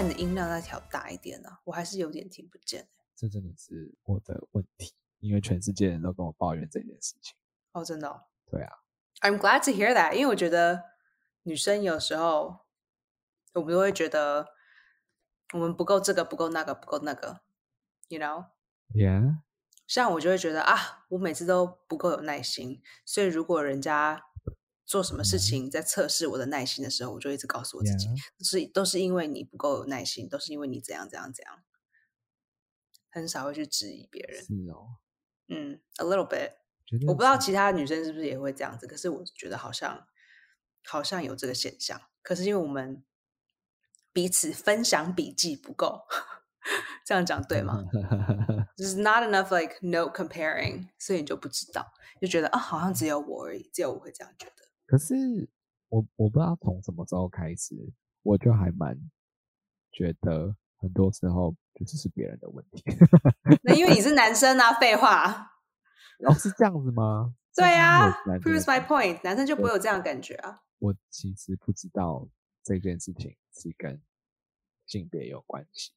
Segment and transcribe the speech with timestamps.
[0.00, 2.88] 把你的音量再调大一点呢、我还是有点听不见。
[3.14, 7.36] 这真的是我的问题，因为全世界人都跟我抱怨这件事情。
[7.72, 8.22] 哦，真的、哦。
[8.50, 8.78] 对啊
[9.20, 10.84] ，I'm glad to hear that，因为我觉得
[11.42, 12.60] 女生有时候
[13.52, 14.46] 我们都会觉得
[15.52, 17.42] 我们不够这个，不够那个，不够那个
[18.08, 18.46] ，you know。
[18.94, 19.40] Yeah，
[19.86, 24.29] 像我就会觉得啊，我每次都不够有耐心，所以如果人家
[24.90, 28.08] 做什么事情在测试我的耐心的时候，我就一直告诉我自己
[28.40, 31.62] 是都是因为你不够有耐心，都是因为你怎样怎样怎样，
[33.08, 34.44] 很少会去质疑别人。
[34.44, 34.96] 是哦，
[35.46, 36.54] 嗯，a little bit。
[37.06, 40.08] 我不知道其他女生是不是也会这样子，可是我觉得好像
[40.84, 42.02] 好像有这个现象。
[42.22, 43.04] 可是因为我们
[44.12, 46.00] 彼此分享笔记不够，
[47.06, 47.84] 这样讲对吗？
[48.76, 54.59] 就是 not enough like note comparing，所以你就不知道，就觉得啊，好像只有我而已，只有我会这样觉得。
[54.90, 55.14] 可是
[55.88, 57.76] 我我不知道从什么时候开始，
[58.24, 58.98] 我就还蛮
[59.92, 62.82] 觉得很多时候就只是别人的问题。
[63.62, 65.52] 那因为你 是男生啊，废话。
[66.26, 67.36] 哦，是这样子吗？
[67.54, 70.60] 对啊是男生的，proves my point，男生就不会有这样的感觉啊。
[70.80, 72.28] 我其实不知道
[72.64, 74.02] 这件事情是跟
[74.86, 75.92] 性别有关系。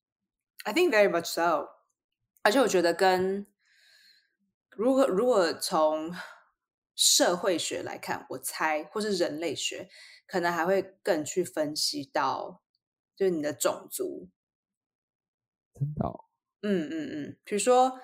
[0.66, 1.68] I think very much so。
[2.44, 3.48] 而且我觉得跟
[4.70, 6.14] 如果如果从
[6.96, 9.90] 社会学来看，我猜或是人类学，
[10.28, 12.62] 可能还会更去分析到，
[13.16, 14.30] 就是你的种族。
[15.74, 16.26] 真的、哦，
[16.62, 18.00] 嗯嗯嗯，比如说，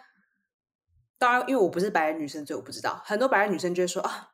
[1.18, 3.02] 当然，因为我不是白人女生，所以我不知道。
[3.06, 4.34] 很多白人女生就会说啊，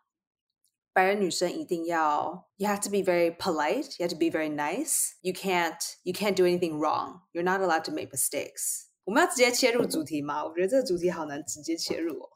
[0.93, 6.13] 白人女生一定要，you have to be very polite, you have to be very nice, you can't you
[6.13, 8.85] can't do anything wrong, you're not allowed to make mistakes。
[9.03, 10.45] 我们要直接切入主题吗？
[10.45, 12.29] 我觉得这个主题好难直接切入哦。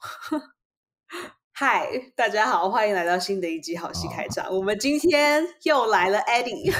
[1.62, 4.50] 嗨，大家好，欢迎来到新的一集好戏开场。
[4.56, 6.72] 我们今天又来了 Eddie。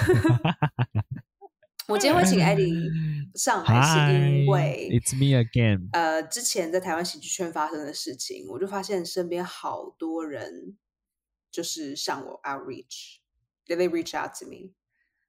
[1.90, 2.90] 我今天会请 Eddie
[3.38, 5.90] 上来，是因为 it's me again。
[5.92, 10.78] 呃，之前在台湾喜剧圈发生的事情，我就发现身边好多人
[11.52, 14.72] 就是向我 outreach，they they reach out to me，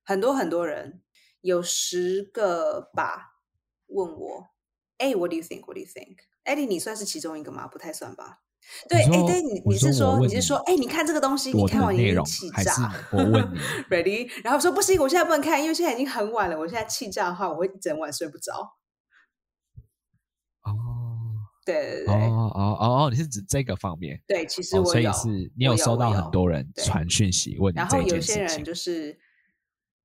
[0.05, 1.03] 很多很多人，
[1.41, 3.41] 有十个吧，
[3.89, 4.51] 问我，
[4.99, 7.67] 哎，what do you think？What do you think？Eddie，你算是其中一个吗？
[7.67, 8.43] 不太算吧。
[8.89, 12.93] 对，哎，说对，你你是说你你是说，哎，你看这个东西，你看完你气炸。
[13.13, 13.59] 我问你
[13.91, 14.31] ready？
[14.45, 16.59] 然后说不行，我现在不能看，因为现在已经很晚了。
[16.59, 18.77] 我现在气炸的话，我会一整晚睡不着。
[20.63, 20.77] 哦
[21.65, 24.21] 对对对、哦哦哦哦，你是指这个方面？
[24.27, 28.65] 对，其实哦，我有，所以是你有收到很多人对传讯息问你然后这有些人。
[28.65, 29.19] 就是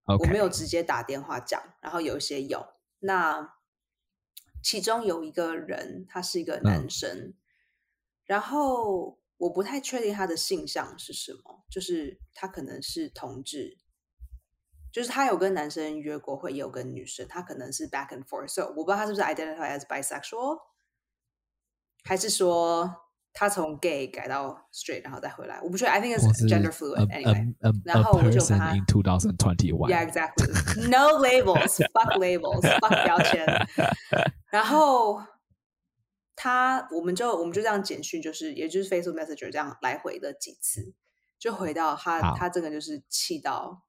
[0.06, 2.66] 我没有直接打电话讲，然后有一些有。
[3.00, 3.54] 那
[4.62, 7.34] 其中有一个人，他是一个嗯男生，
[8.26, 13.78] 然后我不太确定他的性向是什么，就是他可能是同志，
[14.92, 20.58] 就是他有跟男生约过会，也有跟女生，他可能是 back and forth，所以我不知道他是不是 identify as bisexual，
[22.04, 22.96] 还是说
[23.34, 27.54] 他从 gay 改到 straight 然后再回来，我不确定，I think it's gender fluid anyway。
[27.84, 29.90] 然后我就跟 person 他 in 2021。
[29.90, 30.48] Yeah, exactly.
[30.90, 31.76] No labels.
[31.92, 32.62] Fuck labels.
[32.80, 33.46] Fuck 标签。
[34.50, 35.22] 然后
[36.36, 40.94] 他，我们就我们就这样简讯，就是也就是 Facebook Messenger 这样来回的几次，
[41.40, 43.84] 就回到他他这个就是气到，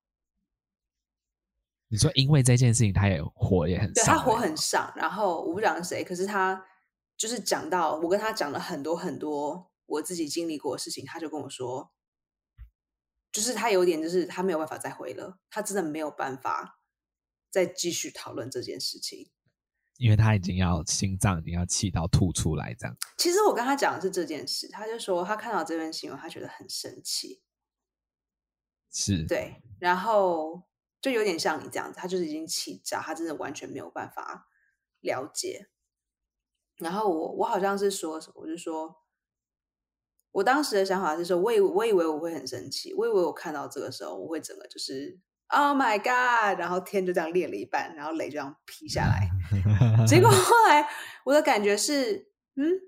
[1.89, 4.93] 你说因为这件事情，他也火也很对他火很上。
[4.97, 6.65] 然后我不讲是谁，可是他
[7.17, 11.93] 就是讲到我跟他讲了很多很多我自己经历过的事情，他就跟我说。
[13.33, 16.81] 就是他有点，就是他没有办法再回了，他真的没有办法
[17.51, 19.29] 再继续讨论这件事情。
[19.99, 22.97] 因为他已经要心脏已经要气到吐出来这样。
[23.17, 27.43] 其实我跟他讲的是这件事，他就说他看到这篇新闻，他觉得很生气，
[28.93, 30.63] 是，对，然后
[31.01, 34.49] 就有点像你这样子，他就是已经气炸，他真的完全没有办法
[35.01, 35.71] 了解。
[36.79, 38.97] 然后我我好像是说什么，我就说，
[40.33, 49.29] 我当时的想法是说，我以我以为我会很生气，我以为我看到这个时候，我会整个就是 Oh my God，然后天就这样裂了一半，然后雷就这样劈下来。
[50.07, 50.89] 结果后来
[51.25, 52.81] 我的感觉是，嗯，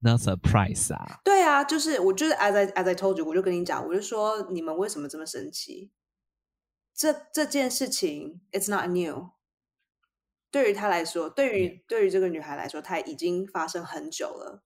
[0.00, 5.92] not surprise 啊，对啊，就是我就是 as I as I told you，我就跟你讲，我就说你们为什么这么生气？
[6.94, 9.30] 这这件事情 it's not new。
[10.50, 14.62] 对于他来说，对于对于这个女孩来说，她已经发生很久了。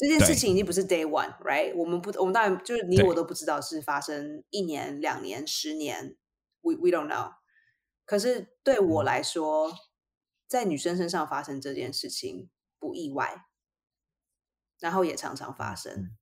[0.00, 1.76] 这件事情已经不是 day one，right？
[1.76, 6.16] 我们不，我们当然就是你我都不知道是发生一年、两年、十年
[6.62, 7.34] ，we we don't know。
[8.06, 9.70] 可是对我嗯来说，
[10.48, 12.48] 在女生身上发生这件事情
[12.78, 13.44] 不意外，
[14.78, 16.16] 然后也常常发生。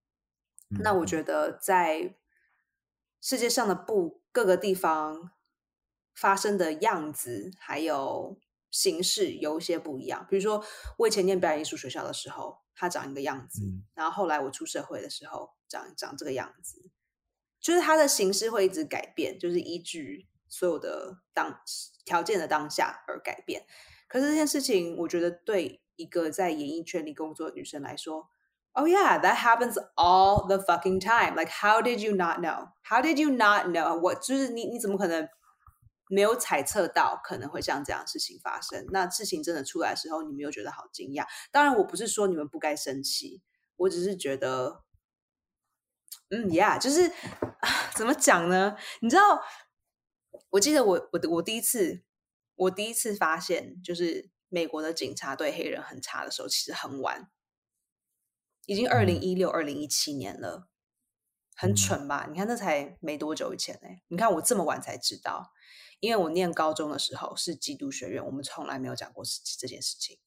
[0.83, 2.17] 那我觉得在
[3.21, 5.31] 世界上的不各个地方
[6.13, 8.41] 发生的样子还有
[8.73, 10.27] 形式有一些不一样。
[10.29, 10.65] 比如说，
[10.99, 16.89] 我以前念表演艺术学校的时候，它长一个样子，嗯然后后来我出社会的时候，长长这个样子，
[17.61, 21.61] 就是它的形式会一直改变，就是依据所有的当
[22.05, 23.67] 条件的当下而改变。
[24.07, 28.31] 可是这件事情，我觉得对一个在演艺圈里工作的女生来说
[28.75, 31.35] ，Oh yeah, that happens all the fucking time.
[31.35, 32.69] Like, how did you not know?
[32.83, 33.99] How did you not know?
[33.99, 35.29] 我就是你，你怎么可能
[36.09, 38.87] 没有猜测到可能会像这样的事情发生？
[38.91, 41.27] 那事情真的出来的时候，你们又觉得好惊讶？
[41.53, 43.43] 当然，我不是说你们不该生气，
[43.77, 44.85] 我只是觉得，
[46.31, 47.03] 嗯，Yeah，就是
[47.61, 48.77] 啊怎么讲呢？
[49.01, 49.43] 你知道，
[50.51, 52.03] 我记得我我我第一次
[52.55, 57.31] 我第一次发现，就是美国的警察对黑人很差的时候，其实很晚，
[58.67, 60.69] 已经二零一六、二零一七年了，
[61.55, 62.27] 很嗯蠢吧？
[62.31, 65.53] 你看，那才没多久以前呢、你看我这么晚才知道，
[66.01, 70.19] 因为我念高中的时候是基督学院，我们从来没有讲过这这件事情。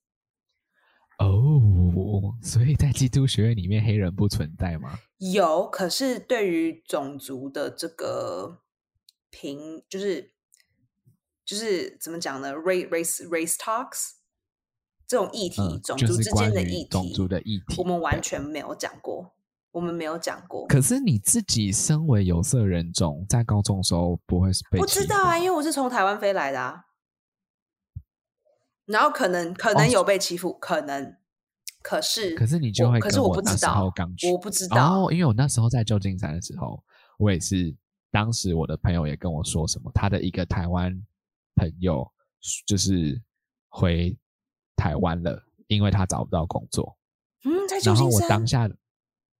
[1.19, 4.99] 哦，所以在基督学院里面黑人不存在吗？
[5.17, 8.63] 有，可是对于种族的这个
[9.29, 10.33] 平，就是
[11.45, 14.13] 就是怎么讲呢？race race race talks
[15.05, 19.35] 这种议题，嗯，种族之间的议题，种族的议题，我们完全没有讲过，
[19.71, 20.67] 我们没有讲过。
[20.67, 26.85] 可是你自己身为有色人种，在高中的时候不会是被不知道啊，因为我是从台湾飞来的啊。
[28.85, 31.15] 然后可能可能哦有被欺负，可能，
[31.81, 35.05] 可是可是你就会可是我不知道候刚去，我不知道。
[35.05, 36.83] 哦，因为我那时候在旧金山的时候，
[37.17, 37.73] 我也是，
[38.11, 40.91] 当时我的朋友也跟我说什么，他的一个台湾
[41.55, 42.05] 朋友
[42.65, 43.21] 就是
[43.69, 44.17] 回
[44.75, 46.97] 台湾了，因为他找不到工作。
[47.45, 48.67] 嗯，在旧然后我当下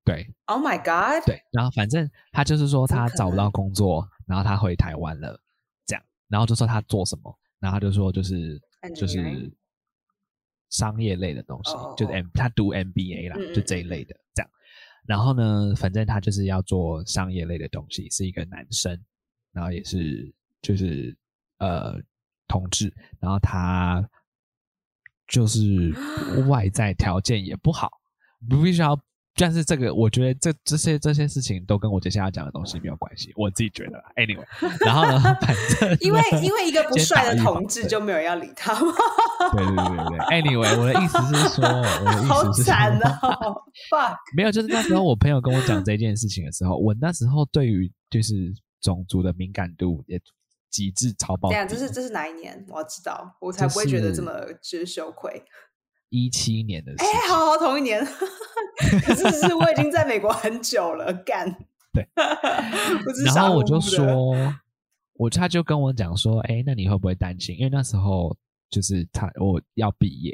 [0.03, 5.39] 对，Oh my God，对，然后反正他就是说他找不到工作，然后他回台湾了，
[5.86, 8.59] 这样，然后就说他做什么，然后他就说就是
[8.95, 9.51] 就是
[10.71, 14.51] 商业类的东西，就是他读 MBA 啦，嗯就这一类的这样。
[15.06, 19.00] 然后呢，反正他就是要做商业类的东西，是一个男生，
[19.51, 20.33] 然后也是
[20.63, 21.15] 就是
[21.59, 21.95] 呃
[22.48, 24.03] 同志，然后他
[25.27, 25.94] 就是
[26.48, 27.92] 外在条件也不好，
[28.50, 29.00] 不必须要。
[29.41, 34.03] 但是这个，我觉得这这些这些事情都跟我接下来要讲的东西没有关系，我自己觉得啦。
[34.15, 34.45] Anyway，
[34.85, 38.93] 然后呢，反正因为因为一个不先帅的同志就没有人要理他吗？
[39.51, 40.19] 对对对对对。
[40.29, 43.59] Anyway，我的意思是说，我的好意思是惨说， 哦
[43.89, 50.21] ！fuck，没有，就是那时候我朋友跟我讲这件事情的时候，我那时候对于就是种族的敏感度也
[50.69, 51.55] 极致超爆低。
[51.55, 52.63] 这样这是这是哪一年？
[52.69, 55.43] 我要知道，我才不会觉得这么就是羞愧。
[56.12, 57.30] 一七年的事哎、情。
[57.34, 58.06] 好好同一年，
[59.04, 61.52] 可是是我已经在美国很久了，干。
[61.94, 62.08] 对，
[63.36, 64.34] 然后我就说，
[65.16, 67.58] 我他就跟我讲说，哎，那你会不会担心？
[67.58, 68.36] 因为那时候
[68.69, 70.34] 就是他我要毕业，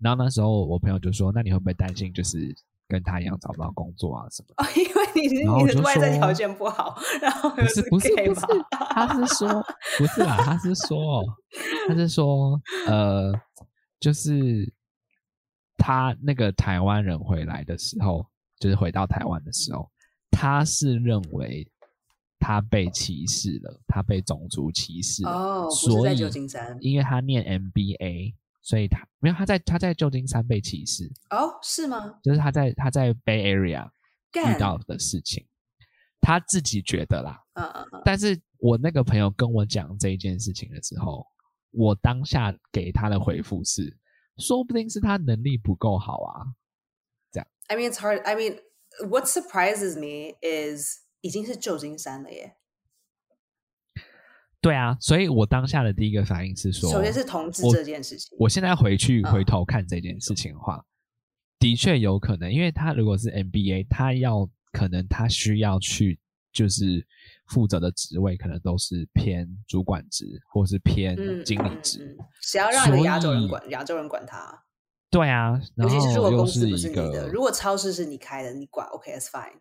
[0.00, 2.54] 然后那时候我朋友就说，那你会不会担心，就是
[2.88, 4.64] 跟他一样找不到工作啊什么的？
[4.64, 9.66] 哦，因为你是你的外在条件不好，然后又不是不是不是？，他是说
[9.98, 11.22] 不是啦，他是说
[11.86, 13.32] 他是说呃，
[14.00, 14.72] 就是
[15.86, 18.26] 他那个台湾人回来的时候，
[18.58, 19.86] 就是回到台湾的时候，
[20.30, 21.70] 他是认为
[22.38, 26.74] 他被歧视了，他被种族歧视了，哦，所以在旧金山。
[26.80, 32.18] 因为他念 MBA，所以他没有他在他在旧金山被歧视，哦，是吗？
[32.22, 33.86] 就是他在他在 Bay Area
[34.32, 35.46] 遇到的事情，
[36.18, 41.26] 他自己觉得啦，嗯嗯嗯，但是我那个朋友跟我讲这一件事情的时候，
[41.72, 43.94] 我当下给他的回复是，
[44.38, 46.46] 说不定是他能力不够好啊。
[47.30, 48.22] 这样 I mean, it's hard.
[48.22, 48.58] I mean,
[49.08, 52.56] what surprises me is 已经是旧金山了耶。
[54.60, 60.82] 对啊，所以我当下的第一个反应是说，首先是同志我这件事情，我现在回去嗯回头看这件事情的话，
[61.58, 66.18] 的确有可能，因为他如果是 NBA，他要可能他需要去
[66.50, 67.06] 就是
[67.46, 72.04] 负责的职位，可能都是偏主管职或是偏嗯，经理嗯职。
[72.04, 74.62] 嗯嗯谁要让一个亚洲人管亚洲人管他？
[75.10, 79.60] 对啊，尤其是如果公司不一个是你的，如果超市是你开的，你管 OK，that's、fine。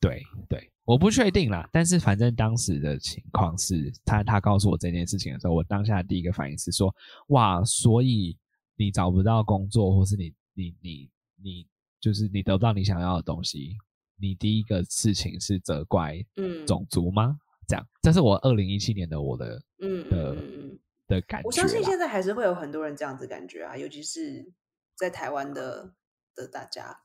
[0.00, 6.94] 对对，我不确定啦，但是反正当时的情况是他他告诉我这件事情的时候，我当下第一个反应是说，
[7.28, 8.38] 哇，所以
[8.76, 11.10] 你找不到工作，或是你你你
[11.42, 11.66] 你
[12.00, 13.76] 就是你得不到你想要的东西，
[14.20, 17.38] 你第一个事情是责怪嗯种族吗？
[17.66, 21.46] 这样，这是我二零一七年的我的嗯嗯的的感觉。
[21.46, 24.52] 我相信现在还是会有很多人这样子感觉啊，尤其是
[24.96, 25.94] 在台湾的
[26.34, 27.02] 的大家。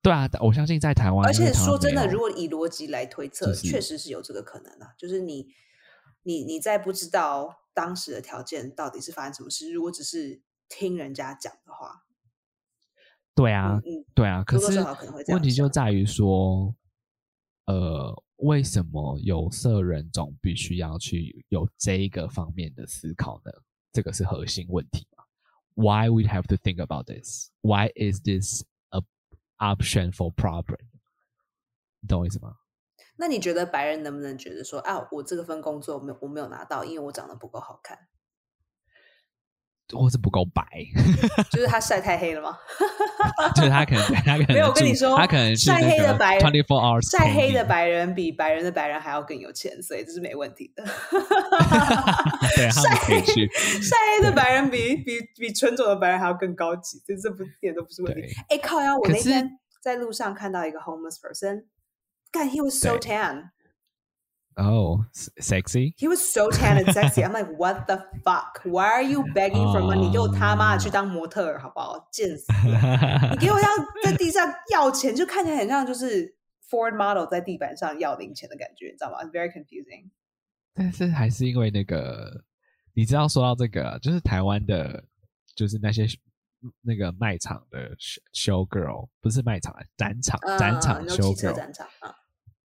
[0.00, 4.94] 对啊，我相信在台湾，而且说真的，如果以逻辑来推测，就是确实是有这个可能啊。
[4.96, 5.48] 就是你
[6.22, 12.04] 你你在不知道当时的条件到底是发生什么事，如果只是听人家讲的话，
[13.38, 14.42] 对啊，嗯，对啊。
[14.42, 14.84] 可是
[15.32, 16.74] 问题就在于说，
[17.66, 23.52] 呃，为什么有色人种必须要去有这一个方面的思考呢？
[23.92, 25.22] 这个是核心问题嘛
[25.74, 27.50] ？Why we have to think about this?
[27.60, 29.02] Why is this a
[29.58, 30.80] option for problem？
[32.00, 32.56] 你懂我意思吗？
[33.16, 38.08] 那你觉得白人能不能觉得说啊，我这个份工作没有我没有拿到，因为我长得不够好看，
[39.96, 40.62] 或是不够白，
[41.50, 42.56] 就是他晒太黑了吗？
[43.54, 50.84] 就是他可能他可能没有，我跟你住说，他可能是晒黑的白人 twenty four hours 晒黑的白人比白人的白人还要更有钱，所以这是没问题的。
[52.56, 53.48] 对他们可以去
[53.82, 58.56] 晒黑的白人比比比纯种的白人还要更高级，这这不一点都不是问题对。
[58.56, 58.96] 哎，靠呀！
[58.96, 61.64] 我那天在路上看到一个 homeless person，
[62.30, 63.50] 干，he was so tan。
[64.58, 65.06] 哦、
[65.40, 67.22] sexy，He was so tan and sexy.
[67.22, 68.60] I'm like, what the fuck?
[68.64, 70.06] Why are you begging for money?
[70.08, 72.08] 你给我他妈的去哦当模特儿好不好？
[72.10, 73.30] 贱死了！
[73.30, 73.70] 你给我这样
[74.02, 76.34] 在地上要钱，就看起来很像就是
[76.68, 80.10] Ford model 在地板上要零钱的感觉，你知道吗 very confusing.
[80.74, 82.42] 但是还是因为那个，
[82.94, 85.04] 你知道说到这个，就是台湾的，
[85.54, 86.04] 就是那些
[86.82, 87.96] 那个卖场的
[88.34, 92.12] show girl，不是卖场啊，展场展场 show girl，展场啊，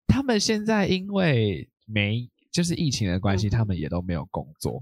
[0.07, 3.49] 他们现在因为没就是疫情的关系，嗯。
[3.49, 4.81] 他们也都没有工作，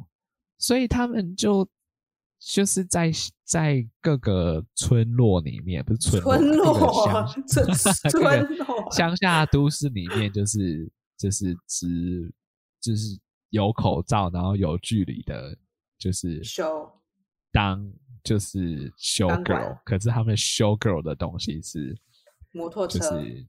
[0.58, 1.68] 所以他们就
[2.40, 3.12] 就是在
[3.44, 7.66] 在各个村落里面，不是村村落乡，村
[8.10, 12.34] 村落，乡下都市里面，就是就是只
[12.82, 15.56] 就是有口罩，然后有距离的，
[15.98, 16.90] 就是 show
[17.52, 17.92] 当
[18.24, 21.96] 就是 show girl，可是他们 show girl 的东西是
[22.54, 23.48] 摩托车就是像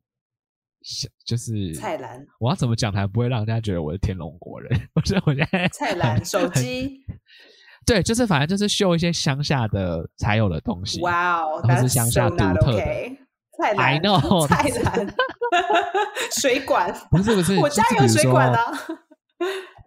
[1.24, 4.80] 就是菜篮我要怎么讲才不会让人家觉得我是天龙国人？
[4.94, 7.00] 我觉得，我现在菜篮手机，
[7.86, 11.00] 对，就是反正就是秀一些乡下的才有的东西。
[11.02, 12.82] 哇哦然后是乡下独特的。
[13.58, 15.14] 菜 I 篮 know 菜篮，
[16.40, 18.62] 水管， 不是不是，我家有水管啊。
[18.62, 18.78] 啊。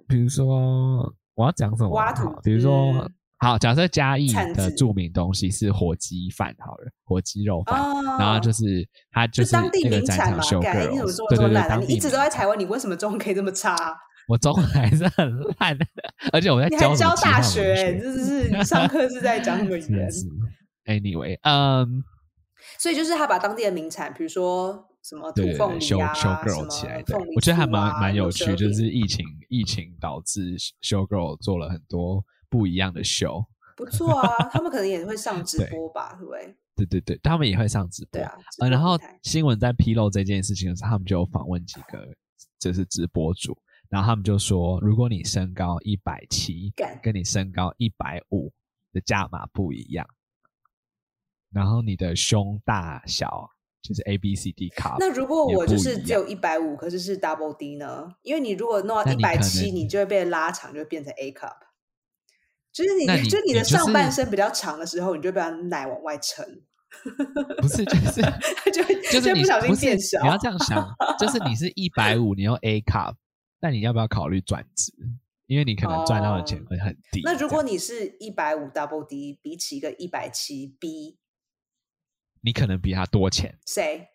[0.08, 2.30] 比如说我要讲什么挖土？
[2.44, 7.80] 比如说嗯好，假设嘉义的著名东西是火鸡饭，好了，火鸡肉饭。
[7.82, 11.70] 哦，然后就是它就是当地那个名产嘛，展场秀干，你怎么 girls，这么对对对？
[11.70, 13.94] 当地你一直都在台湾，你为什么中文可以这么差啊？
[14.28, 15.86] 我中文还是很烂的，
[16.32, 19.90] 而且我在你还教大学，学这是你上课是在讲什么 语言？
[19.90, 20.26] 真的是
[20.86, 22.04] Anyway，嗯，
[22.80, 32.24] 所以就是他把当地的名产，比如说什么土凤梨啊，修什 girl 么起来，对凤梨我觉得还酥蛮蛮有趣，就是疫情疫情导致修 girl 做了很多
[32.56, 33.46] 不一样的秀，
[33.76, 36.56] 不错啊，他们可能也会上直播吧，对不对？
[36.78, 42.08] 对对对，他们也会上直播，对啊，呃，然后新闻在披露这件事情的时候，他们就有访问几个
[42.58, 43.58] 就是直播主，
[43.90, 48.54] 然后他们就说，如果你身高一百七，跟你身高一百五
[48.94, 50.08] 的价码不一样，
[51.52, 53.50] 然后你的胸大小
[53.82, 58.16] 就是 A B C D 卡，那如果我就是只有一百五，可是是 double D 呢？
[58.22, 61.65] 因为你如果弄到一百七，你就会被拉长，就会变成 A cup。
[62.76, 66.46] 就是你，那你就你的上半身比较长的时候，你就会把奶往外撑，
[67.62, 68.22] 不是 就是
[68.74, 70.22] 就会就是你不小心变小。
[70.22, 70.86] 你要这样想，
[71.18, 73.16] 就是你是一百五，你用 A cup，
[73.62, 74.92] 那你要不要考虑转职？
[75.48, 77.22] 因为你可能赚到的钱哦会很低。
[77.24, 81.18] 那如果你是一百五 double D，比起一个一百七 B，
[82.42, 84.10] 你可能比他多钱，谁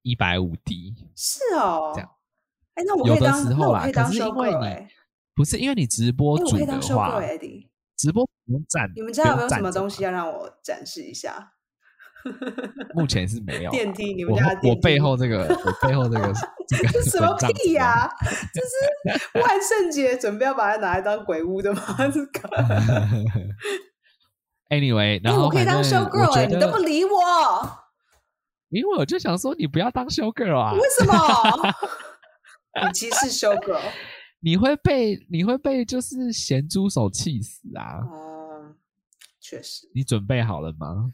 [0.00, 1.92] 一百五 D，是哦？
[1.94, 2.10] 这样
[2.74, 4.88] 哎，那我可以当，那我可以当可是 show 因为你哎，
[5.34, 7.20] 不是因为你直播主的话。
[7.94, 11.52] 直播不用站，你们家有没有什么东西要让我展示一下？
[12.94, 16.32] 目前是没有啊电梯，你们家我背梯后这个，我背后这个
[16.66, 21.80] 这个什么屁呀、 这是万圣节准备要把它拿来当鬼屋的吗？
[22.12, 22.48] 这个
[24.70, 27.10] ，Anyway，哎、然后我可以当 show girl 哎、你都不理我，
[28.70, 31.14] 因为我就想说，你不要当 show girl 啊，为什么？
[32.84, 33.80] 你歧视 show girl？
[34.42, 38.00] 你会被你会被就是咸猪手气死啊！
[38.10, 38.74] 哦，
[39.40, 41.12] 确实，你准备好了吗？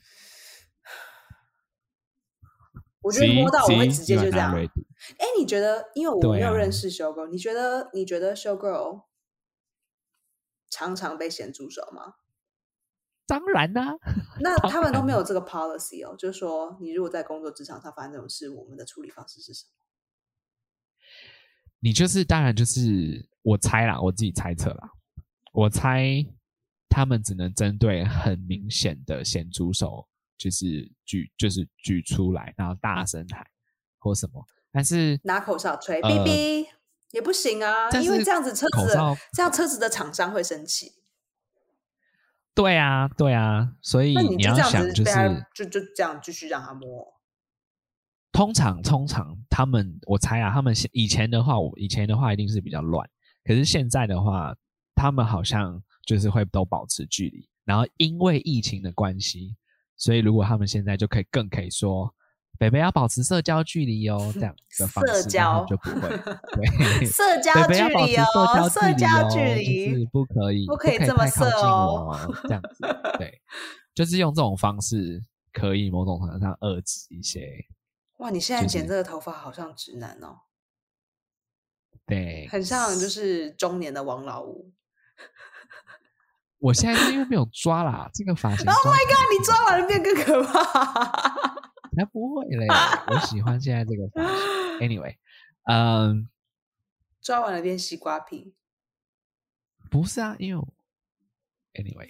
[3.02, 4.52] 我觉得摸到我会直接就这样。
[4.54, 5.90] 哎、你觉得？
[5.94, 7.90] 因为我没有认识 show girl，、你觉得？
[7.92, 9.04] 你觉得 show girl
[10.70, 12.14] 常常被咸猪手吗？
[13.26, 13.94] 当然啦、
[14.40, 19.72] 那他们都没有这个 policy 哦，就是说，你如果在工作职场上发生这种事，我们的处理方式是什么？
[21.80, 24.90] 你就是当然就是我猜啦，我自己猜测啦，
[25.52, 26.24] 我猜
[26.88, 30.06] 他们只能针对很明显的咸猪手，
[30.36, 33.46] 就是举就是举出来，然后大声喊
[33.98, 36.66] 或什么，但是拿口哨吹，呃哔哔，
[37.12, 38.88] 也不行啊，因为这样子车子
[39.32, 40.94] 这样车子的厂商会生气。
[42.54, 47.14] 对啊，对啊，所以那你要想就是，就就这样继续让他摸。
[48.38, 53.04] 通常通常他们，我猜啊，他们以前的话，我以前的话一定是比较乱，
[53.42, 54.54] 可是现在的话，
[54.94, 59.56] 他们好像就是会都保持距离，然后因为疫情的关系，
[59.96, 62.14] 所以如果他们现在就可以更可以说，
[62.60, 66.08] 北北要保持社交距离哦，这样的方式，社交就不会。
[66.52, 67.06] 对。
[67.06, 72.86] 社交北北要保持距离哦，社社交交距距离哦，就是，不可以，不不可以这么太靠近我哦，这样子，
[73.18, 73.36] 对，
[73.96, 75.20] 就是用这种方式，
[75.52, 77.50] 可以某种程度上遏制一些，
[78.18, 78.30] 哇！
[78.30, 80.42] 你现在剪这个头发好像直男哦，
[82.06, 84.72] 对，很像就是中年的王老五。
[86.58, 89.38] 我现在是因为没有抓啦，这个发 型 Oh my god！
[89.38, 91.58] 你抓完了变更可怕。
[91.96, 92.66] 才不会嘞，
[93.08, 94.36] 我喜欢现在这个发型。
[94.88, 95.16] Anyway，
[95.64, 96.28] 嗯，
[97.20, 98.54] 抓完了变西瓜皮。
[99.90, 100.62] 不是啊，因为
[101.74, 102.08] Anyway，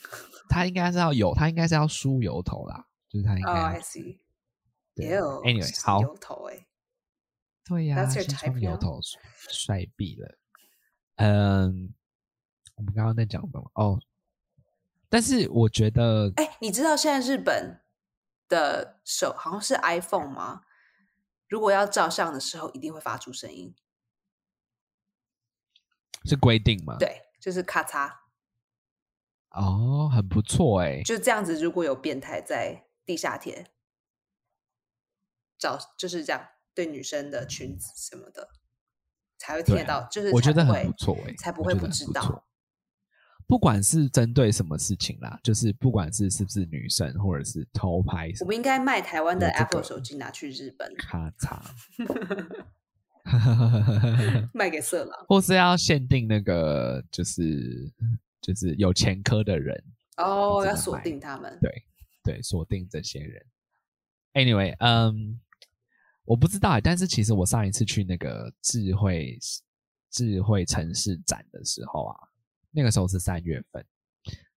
[0.49, 4.19] 他应该是要有，他应该是要梳油头啦，就是他应哦、该 i see。
[4.99, 6.67] 对 Ew，Anyway，是好，油头哎、
[7.65, 8.79] 对呀、装油 now？
[8.79, 9.01] 头
[9.51, 10.39] 帅毙了。
[11.17, 11.95] 嗯，
[12.77, 13.71] 我们刚刚在讲什么？
[13.75, 14.01] 哦，
[15.09, 17.81] 但是我觉得，哎、你知道现在日本
[18.49, 20.63] 的手好像是 iPhone 吗？
[21.49, 23.75] 如果要照相的时候，一定会发出声音。
[26.25, 28.13] 是规定吗？，对，就是咔嚓，
[29.51, 31.55] 哦，很不错哎、就这样子。
[31.57, 33.67] 如果有变态在地下铁
[35.59, 36.41] 照，就是这样
[36.75, 38.49] 对女生的裙子什么的，
[39.39, 40.07] 才会听得到。
[40.11, 42.45] 就是我觉得很不错哎、才不会不知道
[43.47, 51.59] 不管是针对什么事情啦，就是不管是是不是女生，或者是偷拍，我们应该卖台湾的 Apple 手机拿去日本咔嚓，
[54.53, 55.25] 卖给色狼。
[55.27, 57.91] 或是要限定那个，就是
[58.43, 59.83] 就是有前科的人，
[60.19, 61.59] 哦，要锁定他们。
[61.63, 61.85] 对
[62.23, 63.47] 对，锁定这些人。
[64.35, 65.41] Anyway，嗯，
[66.29, 69.39] 我不知道欸，但是其实我上一次去那个智慧
[70.11, 72.17] 智慧城市展的时候啊，
[72.71, 73.83] 那个时候是三月份，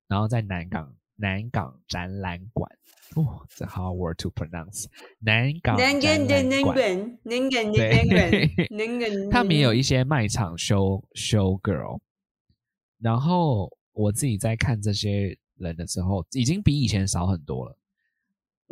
[0.06, 2.70] 然后在南港南港展览馆，
[3.16, 4.84] 哦，这 hard word to pronounce，
[5.20, 6.76] 南港能展览馆。
[6.76, 7.88] 跟能跟对
[8.68, 12.00] 能跟能跟， 他们也有一些卖场 show show girl，
[12.98, 17.78] 然后我自己在看这些人的时候，已经比以前少很多了。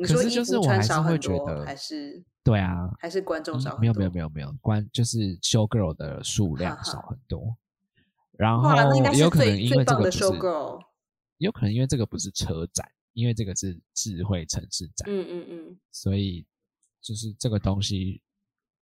[0.03, 3.79] 可是就是我还是会觉，得还是对啊，还是观众嗯少？
[3.79, 7.57] 没有没有没有没有，观就是 show girl 的数量少很多。
[8.33, 8.71] 然后
[9.13, 10.25] 也有可能因为这个不是。
[11.39, 16.45] 有可能因为这个不是车展，因为这个是智慧城市展，嗯嗯嗯，所以
[17.01, 18.21] 就是这个东西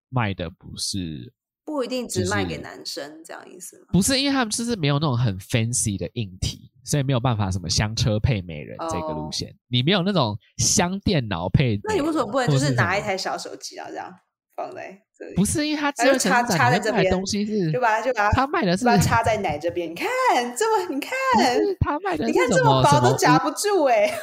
[0.09, 3.85] 卖的不是不一定只卖给就是男生，这样意思吗？
[3.93, 11.79] 不是因为他们就是没有那种很 fancy 的硬体，所以没有办法什么香车配美人这个路哦线，你没有那种香电脑配。
[11.83, 13.01] 那你为什么不能就是是拿一？
[13.01, 14.13] 台小手机，然后这样
[14.55, 15.35] 放在这里？
[15.35, 20.07] 不是因为它智就插插在这边东西是，就把它就把它他卖的是把它插在奶这边，你看
[20.55, 24.09] 这么，你看，不是他卖的你看这么薄都夹不住哎、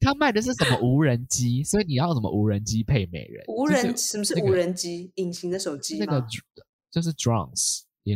[0.00, 3.44] 他卖的是什么无人机，所以你要什么无人机配美人？
[3.48, 5.10] 无就是人什么是那个无人机？
[5.16, 5.98] 隐形的手机？
[5.98, 6.24] 那个
[6.90, 7.12] 就是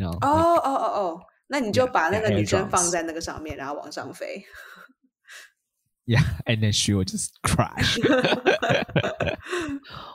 [0.00, 0.12] know？
[0.24, 4.44] 哦哦哦哦，那你就把那个女生放在那个上面，然后往上飞。
[6.04, 7.98] Yeah，and then she will just crash。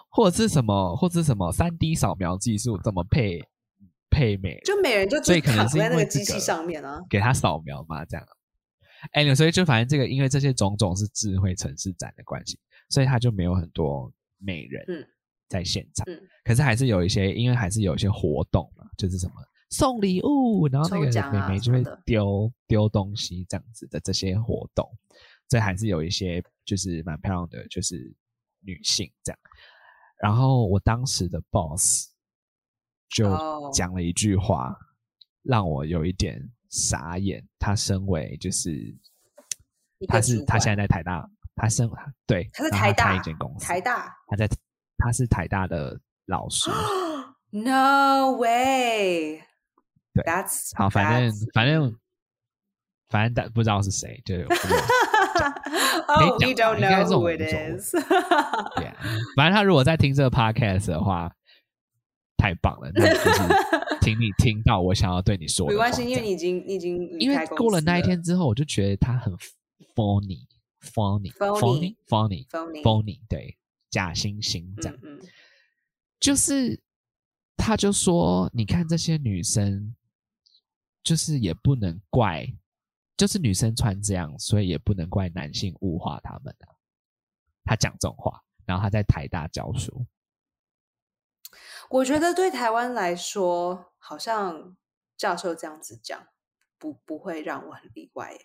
[0.10, 3.40] 或者是什么，或者是什么三 D 扫描技术怎么配
[4.10, 7.02] 配美，就美人就就所以可能是在那个机器上面啊。
[7.10, 8.26] 给他扫描嘛，这样。
[9.12, 12.60] 哎，所以就反正这个，因为这些种种是智慧城市展的关系，
[12.90, 15.06] 所以他就没有很多美人嗯
[15.48, 16.04] 在现场。
[16.10, 19.34] 嗯可是还是有一些，因为还是有一些活动嘛，就是什么
[19.69, 24.89] 送礼物，然后那个抽奖啊美眉就会丢丢东西这样子的这些活动，
[25.49, 28.13] 所以还是有一些就是蛮漂亮的，就是
[28.62, 29.39] 女性这样。
[30.21, 32.08] 然后我当时的 boss
[33.10, 34.75] 就哦讲了一句话，
[35.43, 37.45] 让我有一点傻眼。
[37.60, 38.95] 他身为就是
[40.08, 41.89] 他是他现在在台大，他身
[42.25, 44.47] 对，他在然后开台大一间公司，台大他在
[44.97, 46.71] 他是台大的老师。
[47.49, 49.41] No way。
[50.17, 50.32] 对。
[50.32, 51.95] That's 好，反正反正
[53.10, 54.47] 反正大不知道是谁，就我就
[56.08, 57.03] Oh, 可以 you 讲应该
[59.36, 61.32] 反正他如果在听这个 podcast 的话，
[62.38, 63.39] 太棒了，那就是
[64.01, 69.34] 听你听到我想要对你说的没关系，因为你已经你已经离因为过了那一天之后，我就觉得他很
[69.95, 70.45] funny
[70.82, 73.58] funny Phony funny funny phony funny，对，
[73.89, 75.21] 假惺惺这样嗯，嗯，
[76.19, 76.80] 就是
[77.58, 79.93] 他就说：“你看这些女生，
[81.08, 82.46] 就是也不能怪，
[83.15, 86.76] 就是女生穿这样，所以也不能怪男性物化他们啊。”
[87.63, 90.06] 他讲这种话，然后他在台大教书。
[91.89, 94.76] 我觉得对台湾来说，好像
[95.15, 96.28] 教授这样子讲，
[96.78, 98.38] 不不会让我很意外。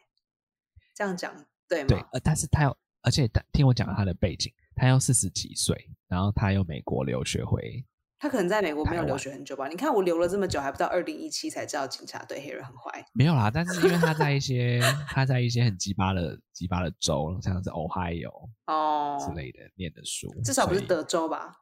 [0.95, 1.35] 这样讲
[1.67, 1.89] 对吗？
[1.89, 7.85] 对，呃，但是他要，而且听我讲他的背景，他要四十几岁，然后他又美国留学回。
[8.23, 9.67] 他可能在美国没有留学很久吧？
[9.67, 13.05] 你看我留了这么久，还不到二零一七才知道警察对黑人很坏。
[13.13, 21.53] 没有啦，但是因为他在一些他在一些很鸡巴的鸡巴的州，像是 Ohio 哦之类的念的书，至少不是德州吧？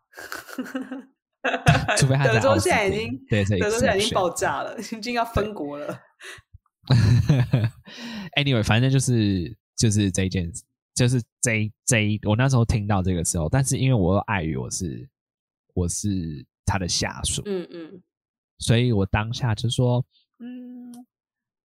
[1.96, 5.98] 除非他德州现在已经对，德州现在已经爆炸了，已经要分国了。
[8.36, 10.52] Anyway，反正就是就是这一件，
[10.94, 15.08] 就是这这一我那时候听到这个时候，但是因为我碍于我是
[15.74, 18.02] 我是他的下属，嗯嗯，
[18.58, 20.04] 所以我当下就说，
[20.38, 20.92] 嗯，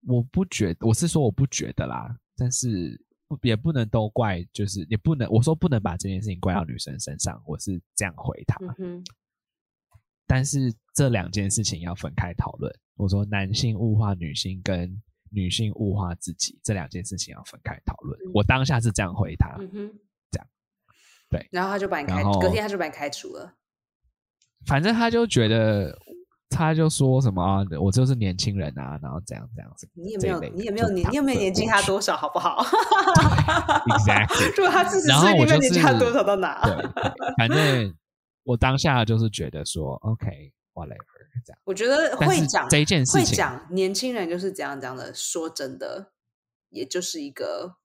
[0.07, 2.99] 我不觉，我是说我不觉得啦，但是
[3.41, 8.57] 也不能都怪，就是也不能我说不能把这件事情怪到女生身上，我是这样回他。
[8.77, 9.03] 嗯
[10.27, 12.75] 但是这两件事情要分开讨论。
[12.95, 18.19] 我说男性物化女性跟女性物化自己这两件事情要分开讨论。
[18.33, 19.99] 我当下是这样回他，嗯哼，
[20.31, 20.47] 这样，
[21.29, 23.55] 对，然后他就把你开，隔天他就把你开除了。
[24.65, 25.97] 反正他就觉得，
[26.49, 29.87] 他就说什么啊，我就是年轻人啊，然后怎样怎样子。
[29.93, 32.63] 你也没有，你也没有年，你也没有年纪他多少，好不好？
[33.87, 34.53] Exactly。
[34.57, 36.61] 如果他四十岁，你们年纪他多少到哪？
[36.63, 36.75] 对，
[37.37, 37.95] 反正。
[38.47, 41.59] 我当下就是觉得说，OK，whatever，这样。
[41.63, 45.11] 我觉得会讲这一件事情，会讲年轻人就是这样讲的。
[45.15, 46.11] 说真的，
[46.69, 47.77] 也就是一个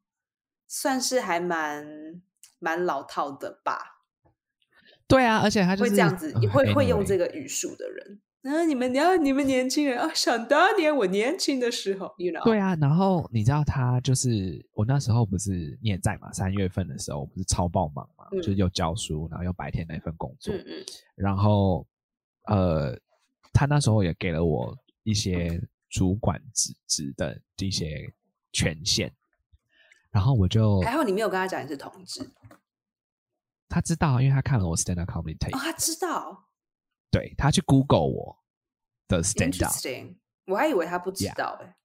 [0.68, 2.20] 算是还蛮
[2.58, 3.99] 蛮老套的吧。
[5.10, 8.20] 对啊，而且他会这样子，会会用这个语速的人。
[8.42, 12.42] 那你们，你要你们年轻人啊，想当年我年轻的时候，you know？
[12.42, 16.32] 对啊，然后你知道他就是我那时候不是你也在嘛？
[16.32, 20.84] 三月份的时候我不是超爆忙嘛，就是又教书，然后又白天那份工作，嗯嗯，
[21.16, 21.86] 然后
[22.46, 22.98] 呃，
[23.52, 28.10] 他那时候也给了我一些主管职职的一些
[28.52, 29.12] 权限，
[30.10, 32.22] 然后我就还好你没有跟他讲你是同志，
[33.70, 36.48] 他知道，因为他看了我 stand up comedy tape，哦，他知道。
[37.10, 38.36] 对他去 Google 我
[39.08, 39.74] 的 stand up，
[40.46, 41.76] 我还以为他不知道哎。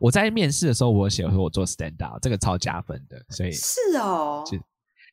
[0.00, 4.44] 我在面试的时候，我写说我做 stand up，这个超加分的，所以是哦。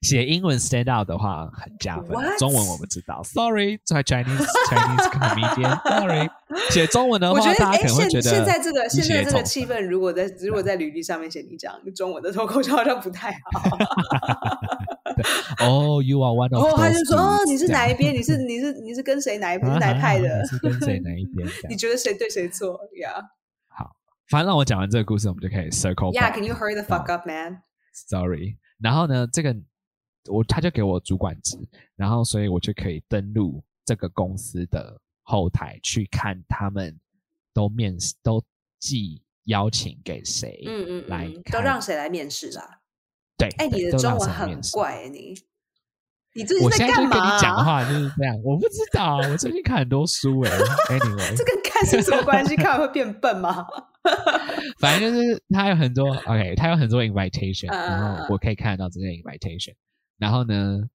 [0.01, 6.29] 就写英文 stand out 的话很加分，中文我不知道，sorry，在 Chinese Chinese comedian，sorry。
[6.69, 13.77] 写中文的话，大家可能会觉得现在这个现在这个气氛，如果在如果在履历上面写你讲中文的脱口秀，好像不太好。
[15.65, 16.63] 哦，You are one of。
[16.63, 18.13] 哦，他就说哦，你是哪一边？
[18.13, 20.45] 你是你是你是跟谁 哪一边哪派的？
[20.45, 21.47] 是跟谁哪一边？
[21.69, 23.13] 你觉得谁对谁错呀？
[23.67, 23.95] 好，
[24.29, 26.13] 反正让我讲完这个故事，我们就可以 circle。
[26.13, 27.61] Yeah，can you hurry the fuck up, man?
[27.93, 28.57] Sorry。
[28.79, 29.55] 然后呢，这个
[30.29, 31.57] 我他就给我主管职，
[31.95, 36.97] 然后所以我就可以登录这个公司的后台去看他们
[37.53, 38.43] 都面试都
[38.79, 42.81] 寄邀请给谁，嗯嗯，来都让谁来面试啦？
[43.37, 45.33] 对，哎，你的中文很怪，你
[46.33, 47.09] 你最近在干嘛？
[47.09, 50.51] 跟你讲话就是这样，我不知道，我最近看很多书哎。
[50.89, 52.55] Anyway，这跟看书什么关系？
[52.55, 53.65] 看完会变笨吗？
[54.79, 59.73] 反正就是他有很多 OK，他有很多 invitation， 然后我可以看得到这些 invitation，
[60.17, 60.89] 然后呢，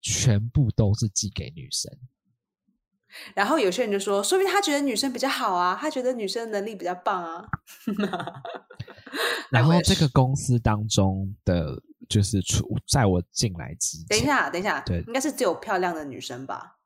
[0.00, 1.92] 全部都是寄给女生。
[3.34, 7.48] 然后有些人就说，说明他觉得女生比较好啊，他觉得女生能力比较棒啊。
[9.50, 16.76] 然后这个公司当中的就是出在我进来之前，等一下，等一下，对，应该是只有漂亮的女生吧？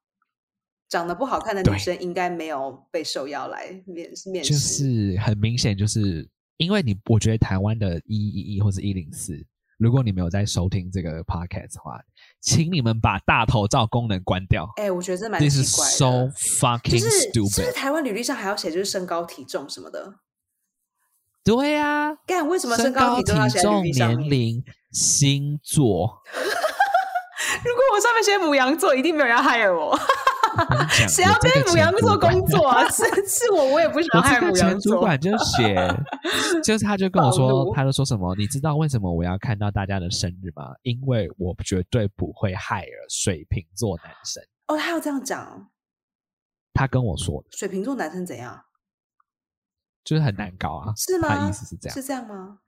[0.88, 4.52] 长得不好看的女生应该没有被受邀来面面试。
[4.52, 9.44] 就是很明显，就是因为你，我觉得台湾的一一一或者一零四，
[9.82, 12.00] 如果你没有在收听这个 podcast 的话。
[12.40, 14.68] 请你们把大头照功能关掉。
[14.74, 15.92] 哎，我觉得这蛮奇怪的。
[15.92, 17.56] So fucking stupid！
[17.56, 20.14] 就是台湾履历上还要写就是身高体重什么的。
[21.44, 23.22] 对呀，干为什么身高体
[23.60, 26.20] 重、年龄、星座？
[27.64, 29.96] 如果我上面写母羊座，一定没有人要 hire 我。
[31.08, 32.88] 谁要被母羊做工作啊？
[32.90, 34.94] 是是我，我也不想害母羊座。
[34.96, 35.74] 主管就写，
[36.64, 38.34] 就是他就跟我说，他就说什么？
[38.36, 40.72] 你知道为什么我要看到大家的生日吗？
[40.82, 44.42] 因为我绝对不会害了水瓶座男生。
[44.68, 45.70] 哦，他要这样讲？
[46.74, 47.48] 他跟我说的。
[47.52, 48.62] 水瓶座男生怎样？
[50.04, 50.92] 就是很难搞啊？
[50.96, 51.28] 是吗？
[51.28, 51.94] 他意思是这样？
[51.94, 52.58] 是这样吗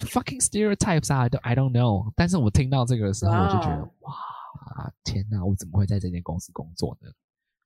[0.00, 2.12] ？Fucking stereotypes 啊！I don't I don't know。
[2.16, 4.12] 但是我听到这个时候，我就觉得哇，
[5.04, 5.44] 天哪！
[5.44, 7.10] 我怎么会在这间公司工作呢？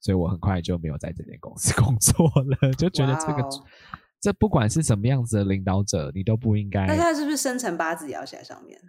[0.00, 2.26] 所以我很快就没有在这间公司 工作
[2.60, 3.48] 了，就觉得这个
[4.20, 6.96] 这不管是什么样子的领导者，你都不应该那。
[6.96, 8.80] 他是不是生辰八字也要写在上面？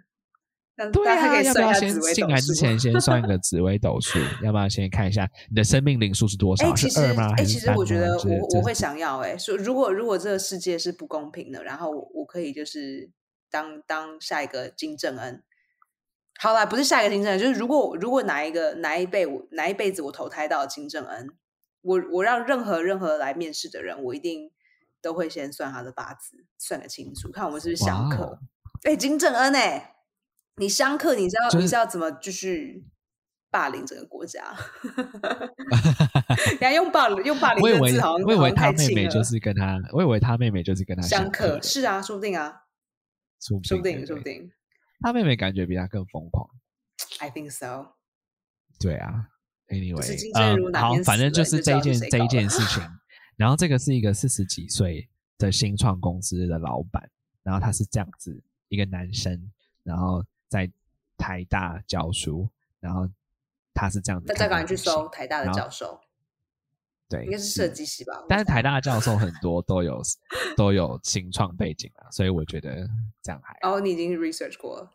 [0.76, 4.20] 那对啊，要不要先进来之前 先算一个紫微斗数？
[4.44, 6.74] 要不要先看一下你的生命灵数是多哎、少？
[6.74, 7.34] 其实是二吗？
[7.36, 7.44] 哎？
[7.44, 13.10] 其实我觉得我我会想要哎、说如果如果这个世界是不公平的，然后我我可以就是
[13.50, 15.42] 当当下一个金正恩。
[16.40, 21.28] 好啦，不是下一个金正恩，就是如果如果哪一个哪一辈我哪一辈子我投胎到金正恩，
[21.82, 24.52] 我我让任何任何来面试的人，我一定
[25.02, 28.38] 都会先算他的八字，算个清楚，看我们是不是相克。
[28.84, 29.96] 哎、金正恩哎、
[30.56, 32.84] 你相克，你知道、就是你知道怎么继续
[33.50, 34.54] 霸凌整个国家？
[36.60, 42.62] 你还用霸凌用霸凌我以为这个字，好像我以为他妹妹就是跟他，我以为他妹妹就是跟他相克是啊，说不定啊，
[43.40, 44.52] 说不定，对说不定。
[45.00, 46.48] 他妹妹感觉比他更疯狂。
[47.20, 47.94] I think so。
[48.78, 49.28] 对啊
[49.68, 52.82] ，anyway，好反正就是这一件这一件事情。
[53.36, 57.08] 然后这个是一个四十几岁的新创公司的老板，
[57.42, 59.52] 然后他是这样子一个男生，
[59.84, 60.70] 然后在
[61.16, 62.48] 台大教书，
[62.80, 63.08] 然后
[63.74, 66.00] 他是这样子大家赶快去搜台大的教授，
[67.08, 68.12] 对，应该是设计系吧？
[68.28, 70.00] 但是猜台大的教授很多都有
[70.56, 72.86] 都有新创背景啊，所以我觉得
[73.22, 74.90] 这样还好哦，你已经 research 过了。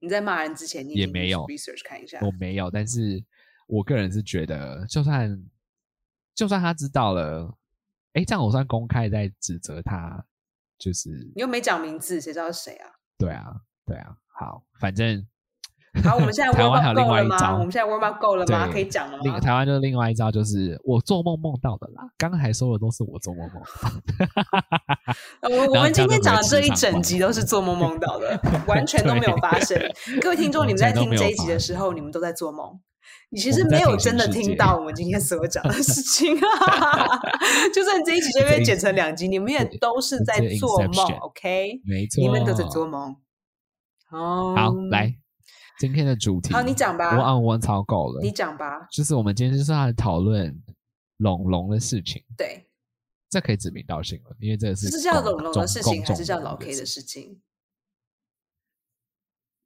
[0.00, 2.20] 你在骂人之前，你也没有 research 看一下。
[2.20, 3.24] 我没有，但是
[3.66, 5.44] 我个人是觉得，就算
[6.34, 7.52] 就算他知道了，
[8.12, 10.24] 哎，这样我算公开在指责他，
[10.78, 12.90] 就是你又没讲名字，谁知道是谁啊？
[13.16, 13.52] 对啊，
[13.84, 15.26] 对啊，好，反正
[16.04, 17.30] 好，我们现在台 warm 湾 up 还有另够了吗？
[17.30, 18.68] 外一招我们现在 warm up 够了吗？
[18.72, 19.22] 可以讲了吗？
[19.24, 22.02] 另台湾就是另外一招，就是我做梦梦到的啦。
[22.16, 29.78] 刚才说的都是我做梦梦到我 我们今天讲的这一整集都是做梦梦到的， 完全都没有发生。
[30.20, 32.78] 各位听众，你们在听这一集的时候，你们都在做梦。
[33.30, 37.06] 你其实没有真的听到我们今天所讲的事情啊！
[37.74, 41.80] 就算这一集就被剪成两集，你们也都是在做梦 Inception，OK？
[41.84, 43.16] 没错，你们都在做梦。
[44.10, 45.14] 哦，好，来
[45.78, 47.16] 今天的主题，好，你讲吧。
[47.16, 48.86] 我按我超够了，你讲吧。
[48.90, 50.54] 就是我们今天就是要来讨论
[51.18, 52.68] 龙龙的事情，对，
[53.30, 57.40] 这可以指名道姓了，因为这个是这是叫公龙龙的事情，还是叫老 K 的事事情？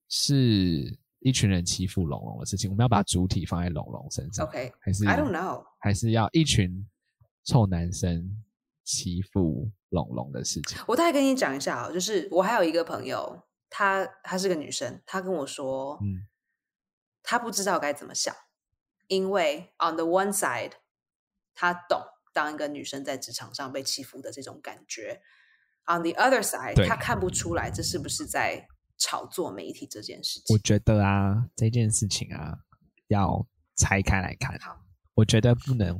[0.08, 4.46] 是一群人欺负龙龙的事情，我们要把主体放在龙龙身上。
[4.46, 6.86] OK，还是 I don't know 还是要一群
[7.44, 8.30] 臭男生
[8.84, 10.78] 欺负龙龙的事情？
[10.86, 13.42] 我大概跟你讲一下哦，就是我还有一个朋友，
[13.74, 16.28] 她她是个女生，她跟我说，嗯，
[17.22, 18.34] 她不知道该怎么想，
[19.08, 20.72] 因为 on the one side，
[21.54, 22.02] 她懂
[22.34, 25.22] 当一个女生在职场上被欺负的这种感觉
[25.86, 30.54] ；on the other side，她看不出来这是不是在炒作媒体这件事情。
[30.54, 32.58] 我觉得啊，这件事情啊，
[33.08, 34.58] 要拆开来看。
[34.58, 35.98] 好，我觉得不能，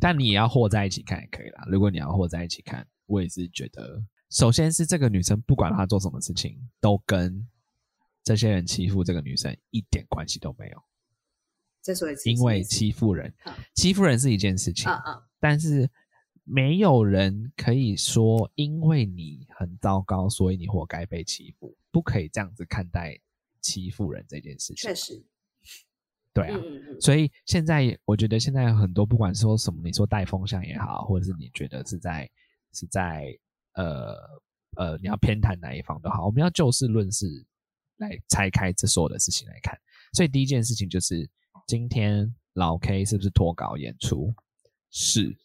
[0.00, 1.64] 但你也要和在一起看也可以啦。
[1.66, 7.46] 如果你要和在一起看，我也是觉得，首先是这个女生不管她做什么事情，都跟
[8.24, 10.82] 这些人欺负这个女生一点关系都没有，
[11.82, 15.88] 再说一次，因为欺负人好，欺负人是一件事情，嗯嗯，但是
[16.44, 23.20] 没有人可以说因为你很糟糕，所以你活该被欺负，不可以这样子看待
[23.60, 24.76] 欺负人这件事情。
[24.76, 24.94] 确。
[24.94, 25.22] 实，
[26.32, 32.30] 对啊，嗯嗯嗯，所以现在我觉得现在很多不管说什么，你说带风向也好，或者是你觉得是在
[32.72, 33.38] 是在
[33.74, 34.16] 呃
[34.76, 37.26] 呃你要偏袒哪一方都好，我们要就事论事
[37.98, 39.78] 来拆开这所有的事情来看。
[40.12, 41.28] 所以第一件事情就是
[41.66, 44.34] 今天老 K 是不是脱稿演出？
[44.90, 45.36] 是，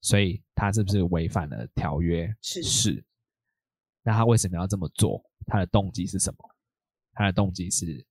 [0.00, 2.34] 所以他是不是违反了条约？
[2.40, 3.04] 是是。
[4.02, 5.22] 那他为什么要这么做？
[5.46, 6.38] 他的动机是什么？
[7.12, 8.02] 他的动机是，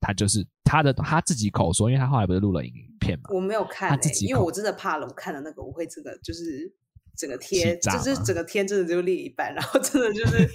[0.00, 6.72] 他就是他的他自己口说，因为他后来不是录了影片嘛，我没有看、欸，他自己因为我真的怕了，我看了那个我会这个就是
[7.18, 10.48] 整个贴，气炸吗就是整个天真的就裂一半，然后真的就是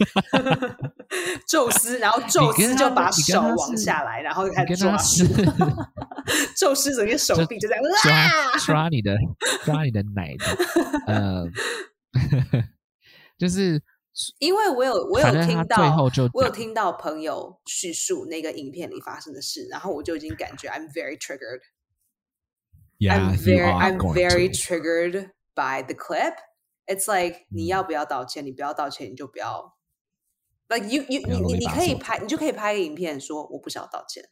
[1.46, 4.98] 宙斯，然后宙斯就把手往下来，然后就你开始抓
[6.56, 9.14] 宙斯整个手臂就这样抓啊，抓你的
[9.66, 10.46] 抓你的奶的，
[11.06, 11.46] 呃，
[13.38, 13.82] 就是
[14.40, 21.60] 因为我有我有听到，最后就我有讲听到朋友叙述那个影片里发生的事，然后我就已经感觉 I'm very triggered。
[23.00, 26.36] ，Yeah, very I'm very triggered by the clip.
[26.86, 28.46] It's like 你嗯要不要道歉？
[28.46, 29.76] 你不要道歉，你就不要。
[30.70, 34.24] Like you you 你你你可以拍，你就可以拍个影片说我不想要道歉。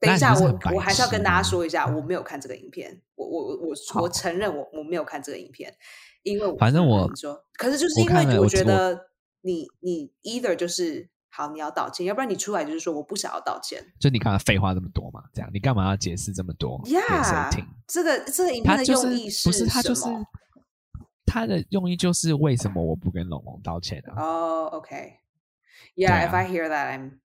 [0.00, 3.02] 等一下，我我还是要跟大家说一下，我没有看这个影片。
[3.16, 5.74] 我我我我承认我我没有看这个影片，
[6.22, 9.08] 因为我反正我嗯你说，可是就是因为我觉得
[9.40, 13.82] 你你 either 就是好，你要道歉，要不然你出来就是说我不想要道歉。
[13.98, 15.24] 就你刚才废话这么多嘛？
[15.34, 17.66] 这样你干嘛要解释这么多 Yeah，听？
[17.88, 20.24] 这个这个影片的用意不是他就是什么
[21.28, 24.14] 他的用意就是为什么我不跟龙龙道歉啊？
[24.22, 25.20] 哦、o k
[25.94, 27.18] Yeah, if 啊 I hear that, I'm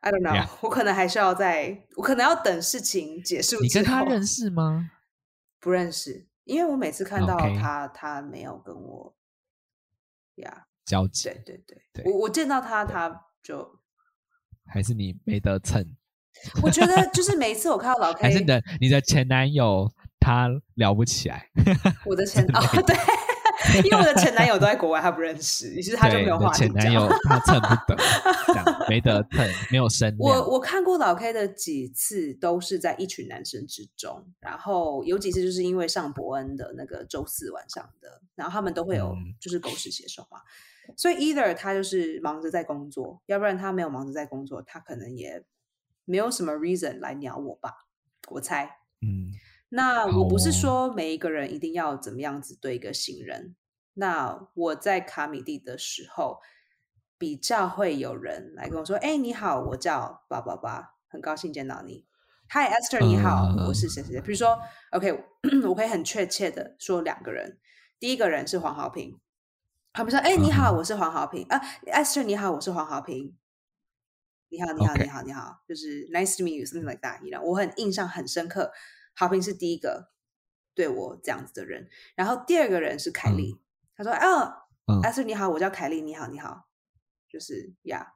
[0.00, 0.34] I don't know.
[0.34, 0.48] Yeah.
[0.60, 4.90] 我可能还是要在，我可能要等事情结束你跟他认识吗？
[5.60, 9.14] 不认识，因为我每次看到他他没有跟我
[10.36, 13.80] 呀交集对对对，对我我见到他，他就
[14.66, 15.96] 还是你没得蹭？
[16.62, 19.90] 我觉得就是每一次我看到老 还是 K，你的你的前男友
[20.24, 21.50] 他聊不起来？
[22.06, 27.18] 我的前哦对，因为我的前男友都在国外，他不认识，于是他就没有话题前男友讲。
[27.24, 27.96] 他蹭不得，
[28.46, 30.16] 这样没得蹭，没有生。
[30.18, 40.38] 我我看过老 K 的几次，都是在一群男生之中，然后有几次就是因为上伯恩的那个周四晚上的，然后他们都会有嗯就是狗屎写手嘛，
[40.96, 45.44] 所以 either 他就是忙着在工作，要不然他没有忙着在工作，他可能也
[46.06, 47.86] 没有什么 reason 来鸟我吧，
[48.30, 48.78] 我猜。
[49.02, 49.30] 嗯
[49.76, 53.56] 那我不是说每一个人一定要怎么样子对一个新人。
[53.94, 56.38] 那我在卡米蒂的时候，
[57.18, 62.06] 比较会有人来跟我说：“哎，你好，我叫叭叭叭，很高兴见到你。
[62.50, 64.56] Hi Esther，你好，嗯我是谁谁谁。”比如说
[64.92, 65.24] ，OK，
[65.68, 67.58] 我可以很确切的说两个人，
[67.98, 69.18] 第一个人是黄豪平，
[69.92, 73.36] 他们说：“哎，你好，我是黄豪平啊，Esther，你好，我是黄豪平。”
[74.50, 77.20] 你好，你好你好，你好，就是 nice to meet you，something like that。
[77.24, 78.70] You know，我很印象很深刻。
[79.14, 80.10] 豪平是第一个
[80.74, 83.58] 对我这样子的人，然后第二个人是凯莉，
[83.96, 84.52] 他说：“哦
[84.86, 86.68] 嗯，Esther 你好，我叫凯莉，你好，你好。”
[87.28, 88.14] 就是呀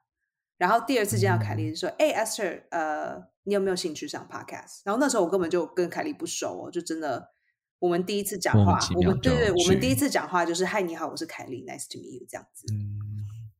[0.56, 7.32] 然后第二次见到凯莉是说：“哎、e e r 呃，你有没有兴趣上 podcast？” 然后那时候我根本就跟凯莉不熟哦，就真的
[7.78, 12.66] 我们第一次讲话我们对对，我们第一次讲话就是：“嗨，你好，我是凯莉，nice to meet you。”这样子。
[12.72, 12.98] 嗯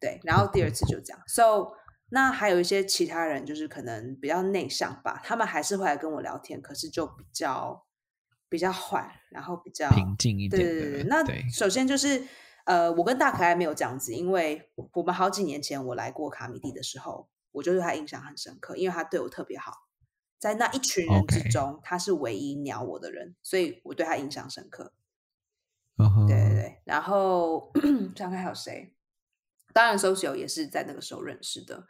[0.00, 1.20] 对，然后第二次就这样。
[1.26, 1.72] So，
[2.10, 7.84] 那还有一些其他人，就是可能比较内向吧，他们还是会来跟我聊天，可是就比较
[8.48, 10.70] 比较缓，然后比较平静一对点。
[10.70, 12.22] 对对对，那首先就是
[12.64, 19.72] 呃，我跟大可爱没有这样子，因为我们好几年前我来过卡米蒂的时候，我就对他印象很深刻，因为他对我特别好，
[20.38, 24.92] 在那一群人之中他是唯一鸟我的人，所以我对他印象深刻。
[26.28, 27.72] 对对对，然后
[28.14, 28.94] 想看还有谁？
[29.78, 31.84] 当然，socio 也是在那个时候认识的。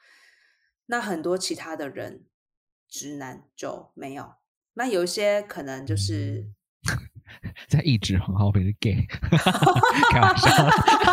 [0.84, 2.26] 那很多其他的人，
[2.86, 4.34] 直男就没有。
[4.74, 6.44] 那有一些可能就是
[7.66, 9.06] 在一直黄浩平是 gay，
[10.12, 10.50] 开玩笑，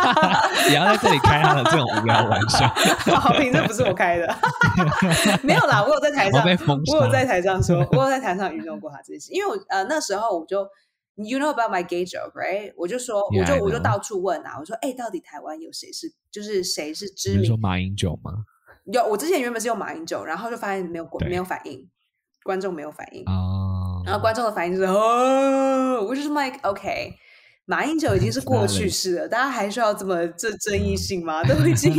[0.68, 2.68] 也要在这里开他的这种无聊玩笑，
[3.18, 4.38] 好评，这不是我开的，
[5.42, 10.68] 没有啦，我有在台上，我有在台上说，我有在台上愚弄过他这件事，因为我呃那时候我就。
[11.16, 12.74] You know about my gay joke, right？
[12.76, 18.44] 我就说，我就我就到处问啊，我说，哎、到底台湾有谁是，就是谁是知名你说马英九吗？
[18.84, 21.88] 有，我之前原本是用马英九，然后就发现没有没有反应，
[22.44, 27.14] 观众没有反应，哦，然后观众的反应就是哦，我就是 like OK，
[27.64, 31.42] 马英九已经是过去式了，大家还需要这么这争议性吗？
[31.48, 31.96] 都已经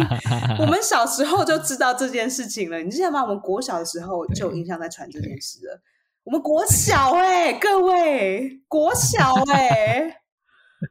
[0.59, 3.23] 我们小时候就知道这件事情了，你记得吗？
[3.23, 5.81] 我们国小的时候就有印象在传这件事了。
[6.27, 10.13] 我们国小哎、各位国小哎、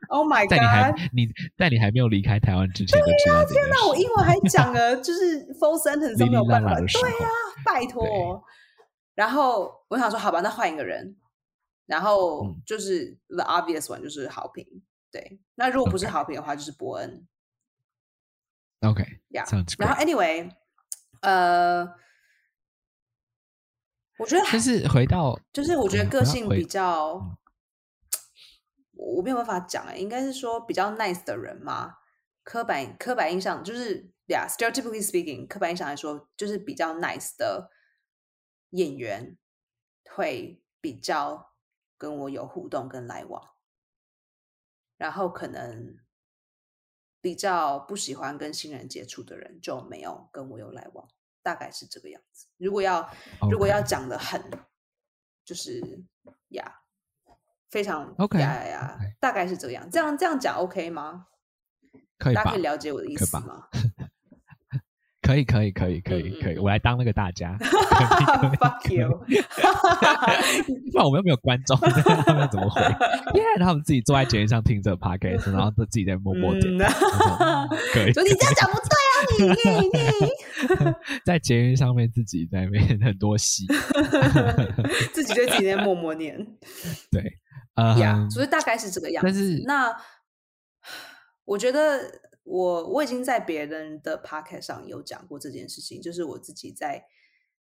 [0.09, 1.01] Oh my 在你还 god！
[1.13, 3.69] 你在你还没有离开台湾之前就知道这件事。
[3.69, 6.75] 那我英文还讲了，就是 full sentence 都没有办法。
[6.77, 7.29] 对呀、
[7.67, 8.43] 拜托。
[9.15, 11.15] 然后我想说，好吧，那换一个人。
[11.85, 14.67] 然后嗯就是 the obvious one 就是好评，
[15.13, 15.39] 对。
[15.55, 17.29] 那如果不是好评的话，就是伯恩。
[18.81, 20.51] OK，Yeah，sounds 然后 anyway，
[21.21, 21.87] 呃，
[24.19, 27.37] 我觉得还是回到就是我觉得个性比较嗯，
[29.17, 31.99] 我没有办法讲哎、应该是说比较 nice 的人嘛。
[32.43, 37.71] 刻板刻板印象就是、yeah,，stereotypically speaking，刻板印象来说，就是比较 nice 的
[38.71, 39.37] 演员
[40.15, 41.53] 会比较
[41.99, 43.43] 跟我有互动跟来往，
[44.97, 45.99] 然后可能
[47.21, 51.09] 比较不喜欢跟新人接触的人就没有跟我有来往，
[51.47, 52.49] 大概是这个样子。
[52.57, 53.09] 如果要
[53.49, 54.43] 如果要讲的很
[55.45, 55.81] 就是
[56.49, 56.65] 呀
[57.71, 59.89] 非常 OK，呀呀呀大概是这样。
[59.89, 61.27] 这样这样讲 OK 吗？
[62.19, 62.63] 可以吧大家可以？
[62.63, 63.69] 了解我的意思吗
[65.23, 67.57] 可以，可以，可以，可以，可以，我来当那个大家。？
[67.59, 69.09] Fuck you！
[70.93, 72.81] 不然我们又没有观众，他们怎么回？
[73.35, 73.43] 耶！
[73.59, 76.79] 他们自己坐在节目上听这个 podcast，然后自己在默默点。
[77.93, 79.06] 可以，说你这样讲不对啊，
[79.39, 80.33] 你你你，
[81.25, 83.67] 在节目上面自己在那边 很多戏。
[85.13, 86.37] 自己对自己在默默念
[87.11, 87.23] 对，
[87.75, 89.27] 呃，呀所以大概是这个样子。
[89.27, 89.95] 但是那
[91.45, 97.05] 我觉得我我已经在别人的 podcast 上有讲过这件事情，就是我自己在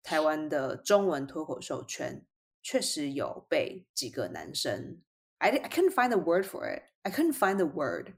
[0.03, 2.23] 台湾的中文脱口秀圈，
[2.61, 5.01] 确实有被几个男生
[5.39, 6.83] ，I I couldn't find the word for it.
[7.03, 8.13] I couldn't find the word.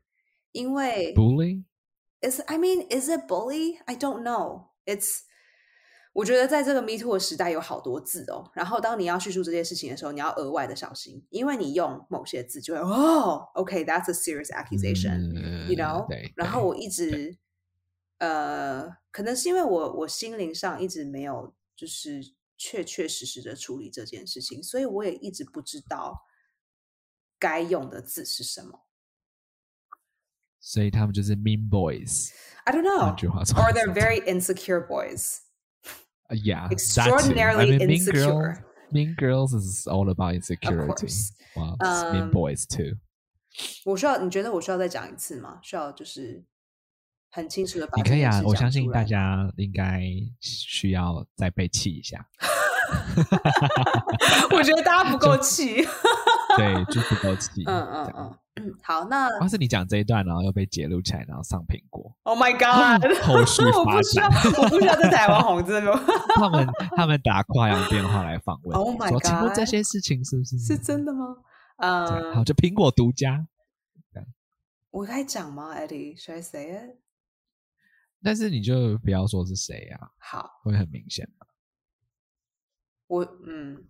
[0.51, 1.63] 因为 bully
[2.21, 3.79] is I mean is it bully?
[3.85, 4.69] I don't know.
[4.85, 5.21] It's
[6.13, 16.33] 我觉得在这个 Me Too 的时代有好多字哦，然后当你要叙述这件事情的时候，你要额外的小心，因为你用某些字就会哦，OK，that's、a serious accusation，you、know 对。
[16.35, 17.37] 然后我一直
[18.17, 22.21] 呃，可能是因为我我心灵上一直没有就是
[22.57, 26.25] 确确实实的处理这件事情，所以我也一直不知道
[27.39, 28.83] 该用的字是什么。
[30.61, 32.29] 所以他们就是 mean boys。
[32.63, 33.13] I don't know.
[33.55, 35.41] Or they're very insecure boys.
[36.29, 38.05] Uh, yeah, extraordinarily I mean.
[38.05, 38.57] Girls,
[38.91, 40.87] mean Girls is all about insecurity.
[40.87, 41.33] course.
[41.55, 42.99] Well, it's mean Um, boys too.
[43.83, 45.59] 我需要，你觉得我需要再讲一次吗？
[45.61, 46.43] 需要就是
[47.31, 50.01] 很清楚的把你可以啊我相信大家应该
[50.39, 52.25] 需要再被气一下。
[54.51, 55.85] 我觉得大家不够气。
[56.57, 57.63] 对，就不够气。
[57.65, 66.01] 嗯嗯嗯嗯，好，那要是你讲这一段，然后又被揭露起来，然后上苹果，Oh my God， 后续我发不需要展，，我不需要在台湾红，真的吗？
[66.35, 66.67] 他们
[66.97, 71.37] 他们打跨洋电话来访问 Oh 你 my 说，请问 God 这些事情是不是是真的吗？
[71.77, 71.87] 对
[72.33, 73.47] 好，嗯，就苹果独家。
[74.91, 76.97] 我该讲吗，Eddie？Should I say it？
[78.21, 81.47] 但是你就不要说是谁啊，好，会很明显嘛。
[83.11, 83.83] 我嗯，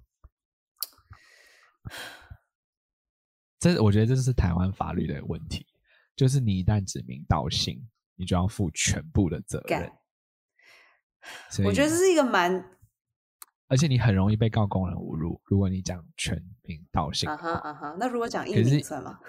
[3.59, 5.67] 这我觉得这是台湾法律的问题，
[6.15, 9.91] 就是你一旦指名道姓，你就要负全部的责任。
[11.63, 12.67] 我觉得这是一个蛮
[13.67, 15.39] 而且你很容易被告公然侮辱。
[15.45, 17.95] 如果你讲全名道姓啊，哈啊哈。
[17.99, 19.19] 那如果讲艺名算吗？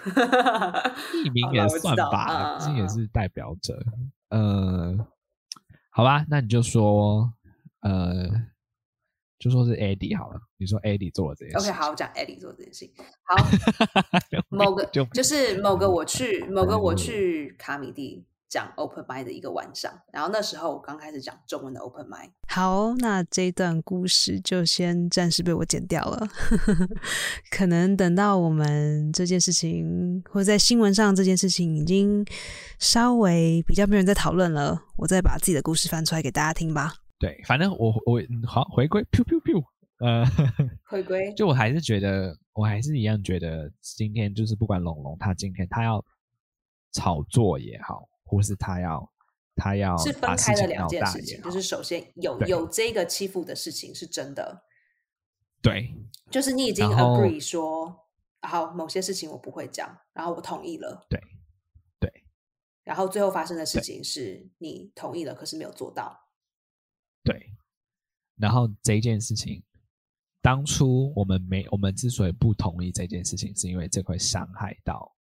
[1.23, 3.79] 艺名也算吧，嗯这也嗯是代表者。
[4.31, 4.97] 呃，
[5.91, 7.33] 好吧，那你就说，
[7.81, 8.27] 呃，
[9.43, 10.41] 就说是 Eddie 好了。
[10.57, 12.93] 你说 Eddie 做了这件事 OK，好，我讲 Eddie 做这件事情。
[13.25, 13.45] 好，
[14.49, 26.29] 某个就就是某个我去某个我嗯去卡米蒂讲 open m i 的一个晚上，然后那时候我刚开始讲中文的 open m i 好，那这一段故事就先暂时被我剪掉了。
[27.51, 32.25] 可能等到我们这件事情，或者在新闻上这件事情已经
[32.79, 36.95] 稍微比较没有人在讨论了，我再把自己的故事翻出来给大家听吧。
[37.23, 39.65] 对，反正我我嗯好回归，pew pew pew，
[39.99, 40.27] 呃，
[40.91, 41.33] 回归。
[41.35, 46.05] 就我还是觉得，我还是一样觉得，今天就是不管龙龙他今天他要
[46.91, 49.13] 炒作也好，或是他要
[49.55, 54.65] 他要是分开了两件事情，就是首先有有这个欺负的事情是真的，
[55.63, 55.95] 对。
[56.29, 58.09] 就是你已经 agree 说，
[58.41, 61.21] 好某些事情我不会讲，然后我同意了，对。
[62.01, 62.11] 对，
[62.83, 66.19] 然后最后发生的事情是你同意了，可是没有做到，
[67.25, 67.53] 对。
[68.37, 69.63] 然后这一件事情，
[70.41, 75.15] 当初我们没我们之所以不同意这件事情，是因为这会伤害到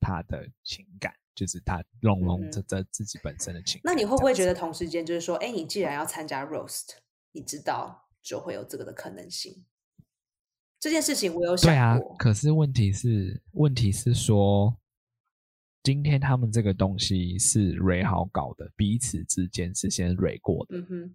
[0.00, 3.92] 他的情感，就是他龙龙嗯这这自己本身的情感。
[3.92, 4.54] 那你会不会觉得？
[4.54, 6.96] 同时间就是说，哎，你既然要参加 roast，
[7.32, 9.64] 你知道就会有这个的可能性。
[10.78, 14.76] 这件事情我有想对啊过，，可是问题是，问题是说，
[15.82, 21.14] 今天他们这个东西是蕊好搞的，彼此之间是先蕊过的，嗯哼，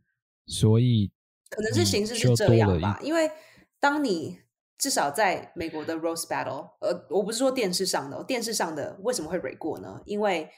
[0.52, 1.10] 所以
[1.50, 3.32] 可能是形式是这样吧，因为
[3.80, 4.42] 当你
[4.78, 10.02] 至少在美国的 roast battle，呃，我不是说电视上的哦，电视上的为什么会 re 过呢？
[10.06, 10.50] 因为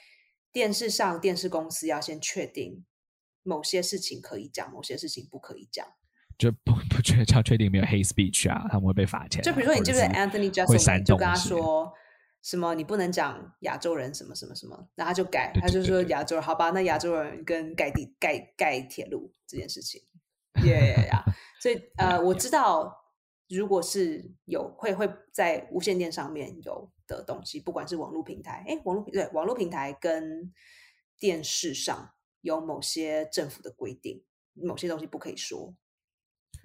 [0.52, 2.84] 电视上电视公司要先确定
[3.44, 5.86] 某些事情可以讲，某些事情不可以讲。
[6.38, 11.94] 就不不确要确定没有 hate speech 啊，他们会被罚钱啊、就比如说，你记得 Anthony 会 Jeselnik 煽就跟他说
[12.44, 20.02] 什么你不能讲亚洲人什么什么什么，然后他就改，他就说亚洲人，好吧，那亚洲人跟盖地盖盖铁路这件事情，
[20.66, 21.24] 耶呀，
[21.62, 23.06] 所以呃，我知道
[23.48, 30.54] 如果是有会会在无线电上面有的东西，不管是网络平台，哎，网络对网络平台跟
[31.18, 35.74] 电视上有某些政府的规定，某些东西不可以说。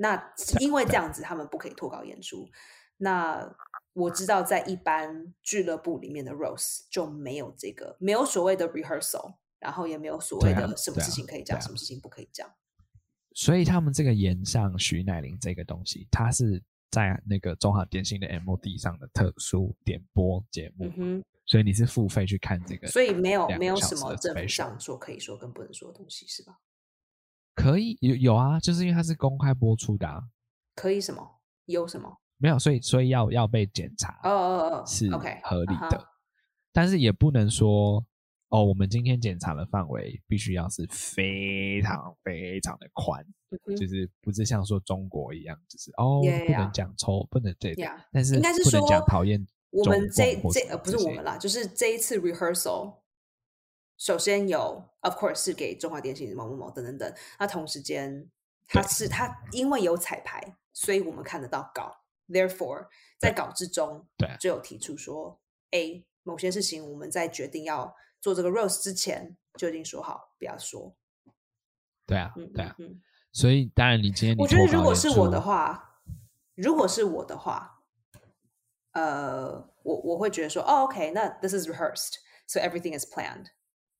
[0.01, 2.49] 那因为这样子，他们不可以脱稿演出。
[2.97, 3.57] 那
[3.93, 12.49] 我知道，在一般俱乐部里面的 Rose 就没有这个，没有所谓的 rehearsal，然后也没有所谓的什么事情可以讲，什么事情不可以讲。
[13.35, 20.91] 所以他们这个延上徐乃麟这个东西，它是在那个中华电信的 MOD 上的特殊点播节目，
[21.47, 26.59] 所以你是付费去看这个，所以没有没有什么政府上说可以说跟不能说的东西，是吧？
[27.55, 30.23] 可以有有啊，就是因为它是公开播出的啊，
[30.75, 31.41] 可以什么？
[31.67, 32.21] 有什么？
[32.39, 36.09] 没有，所以所以要要被检查哦哦哦是，OK，合理的，
[36.73, 38.05] 但是也不能说
[38.49, 43.23] 哦，我们今天检查的范围必须要是非常非常的宽，
[43.67, 52.99] 嗯就是不是像说中国一样，就是哦不能.讲抽，不能这样.但是应该是不能讲说讨厌我中们这这呃不是我们啦，就是这一次 rehearsal，
[53.99, 58.31] 首先有 of course 是给中华电信某某某等等等，那同时间
[58.67, 61.93] 它是它因为有彩排，所以我们看得到稿
[62.29, 70.95] ，therefore 在稿之中对就有提出说 A 某些事情我们在决定要做这个 rose 之前就已经说好不要说，
[72.07, 73.03] 对啊嗯对啊嗯，嗯，
[73.33, 76.01] 所以当然你今天你我觉得如果是我的，话，
[76.55, 77.83] 如果是我的话，
[78.93, 83.47] 呃，我我会觉得说，哦，OK，那 this is rehearsed，so everything is planned，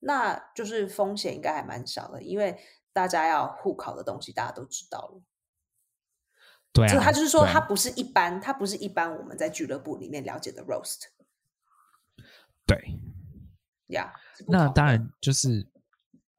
[0.01, 2.59] 那就是风险应该还蛮小的，因为
[2.93, 5.23] 大家要互考的东西大家都知道了。
[6.79, 11.07] 对啊，这他就是说，他不是一般，他不是一般我们在俱乐部里面了解的 roast，
[12.65, 12.99] 对，
[13.89, 14.15] 呀、
[14.47, 15.67] 那当然就是，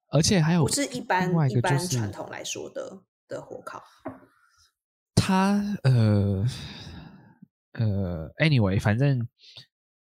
[0.08, 3.84] 而且还有不是一般一般传统来说的的火烤。
[5.14, 6.46] 他呃
[7.74, 9.28] 呃，anyway，反正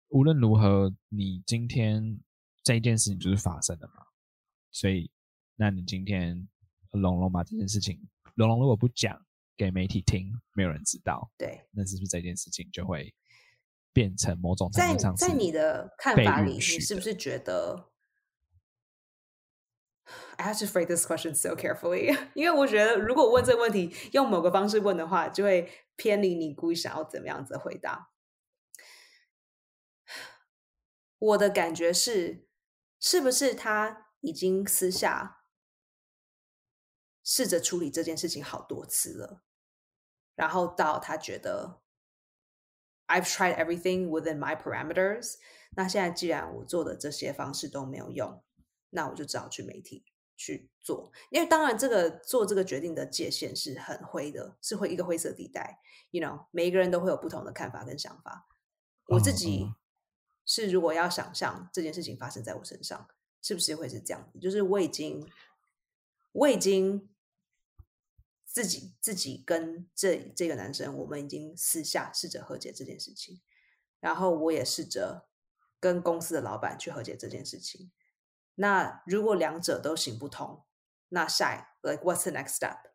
[0.10, 2.20] 无论如何，你今天
[2.64, 4.06] 这一件事情就是发生了嘛，
[4.72, 5.10] 所以
[5.56, 6.48] 那你今天
[6.92, 9.20] 龙龙把这件事情，龙龙如果不讲
[9.62, 13.14] 给媒体听，没有人知道，对，那是不是这件事情就会
[13.94, 17.92] 变成某种程在度上是在你的看法里，你是不是觉得
[20.38, 28.10] ？I have to phrase this question so carefully， 因为我觉得如果问这个问题用某个方式问的话，就会偏离你故意想要怎么样子回答。
[31.20, 32.48] 我的感觉是，
[33.00, 35.44] 是不是他已经私下
[37.24, 39.44] 试着处理这件事情好多次了，
[40.42, 41.82] 然后到他觉得
[43.06, 45.36] I've tried everything within my parameters。
[45.76, 48.44] 那现在既然我做的这些方式都没有用，
[48.90, 50.04] 那我就只好去媒体
[50.36, 51.12] 去做。
[51.30, 55.80] 因为当然，这个做这个决定的界限是很灰的，是会一个灰色地带。
[56.10, 58.48] You know，每一个人都会有不同的看法跟想法。
[59.10, 59.76] 我自嗯己嗯
[60.48, 63.08] 是如果要想象这件事情发生在我身上，
[63.44, 64.40] 是不是会是这样子？
[64.40, 65.30] 就是我已经，
[66.32, 67.11] 我已经
[68.52, 73.42] 自己自己跟这这个男生，我们已经私下试着和解这件事情，
[74.00, 75.30] 然后我也试着
[75.80, 77.92] 跟公司的老板去和解这件事情。
[78.56, 80.66] 那如果两者都行不通，
[81.10, 82.92] 那下一 like what's the next step？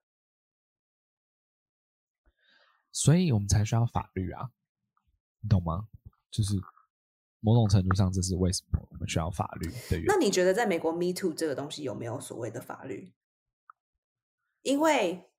[2.92, 4.50] 所以我们才需要法律啊，
[5.40, 5.88] 你懂吗？
[6.30, 6.54] 就是
[7.40, 10.06] 某种程度上，这是为什么我们需要法律的原因。
[10.06, 13.14] 那你觉得在美国 Me Too 这个东西有没有所谓的法律？
[14.62, 15.30] 因为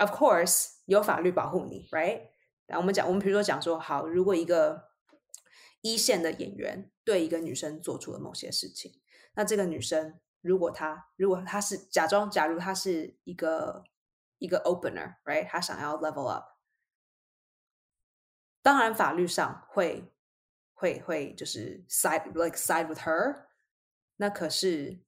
[0.00, 2.30] of course 有法律保护你，right？
[2.66, 4.90] 那我们讲，我们比如说讲说，好，如果一个
[5.82, 9.00] 一线的演员对一个女生做出了某些事情，
[9.34, 13.84] 那这个女生如果她如果她是假装，假如她是一个
[14.38, 15.46] 一个 opener，right？
[15.46, 16.44] 她想要 level up，
[18.62, 20.12] 当然法律上会
[20.72, 23.46] 会会就是 side like side with her，
[24.16, 25.00] 那可是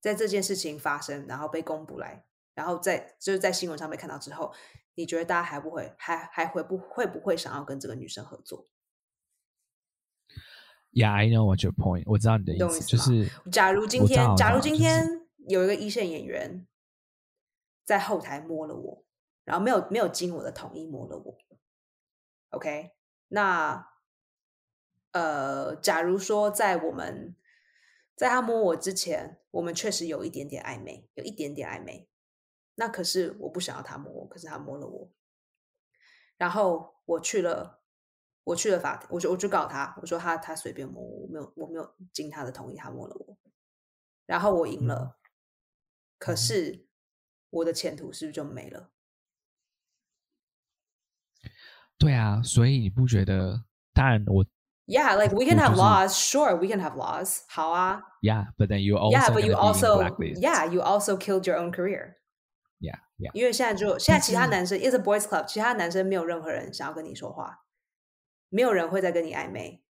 [0.00, 2.26] 在这件事情发生，然后被公布来，
[2.58, 4.52] 然后在就是在新闻上面看到之后，
[4.96, 8.66] 你觉得大家还不会还还会不会不会想要跟这个女生合作
[10.92, 12.02] ？Yeah, I know what your point。
[12.06, 16.66] 我知道你的意思，就是假如今天，假如今天有一个一线演员
[17.84, 19.04] 在后台摸了我，
[19.44, 21.38] 然后没有没有经我的同意摸了我
[22.50, 22.90] ，OK？
[23.28, 23.88] 那
[25.12, 27.36] 呃，假如说在我们
[28.16, 32.08] 在他摸我之前，我们确实有一点点暧昧，有一点点暧昧，
[32.78, 35.12] 那可是我不想要他摸我，可是他摸了我，
[36.36, 37.76] 然后我去了。
[38.48, 43.36] 我去了法庭，我就我就告他，我说他他随便摸我，我没有我没有经他的同意，他摸了我，
[44.24, 45.18] 然后我赢了，
[46.18, 46.86] 可是
[47.50, 48.90] 我的前途是不是就没了？
[51.98, 53.66] 对啊，所以你不觉得？
[53.92, 54.46] 当然我
[54.86, 56.14] Yeah, like we can have laws.
[56.14, 57.42] Sure, we can have laws.
[57.50, 58.02] 好啊。
[58.22, 60.00] Yeah，but then you also Yeah, but you also
[60.40, 62.14] yeah, you also killed your own career.
[63.18, 67.64] Yeah 因为现在就现在其他男生，it's a boys club，其他男生没有任何人想要跟你说话，
[68.48, 69.82] 没有人会再跟你暧昧，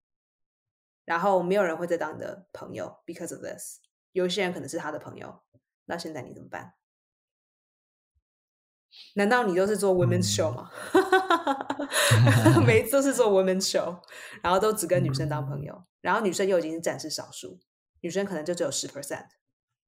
[1.06, 3.80] 然后没有人会再当你的朋友，because of this。
[4.14, 5.42] 有一些人可能是他的朋友，
[5.86, 6.74] 那现在你怎么办？
[9.14, 10.72] 难道你都是做 women's show 吗？
[12.66, 14.02] 每一次都是做 women's show，
[14.42, 17.60] 然后都只跟女生当朋友，然后女生又已经是占是少数，
[18.00, 19.28] 女生可能就只有十 percent，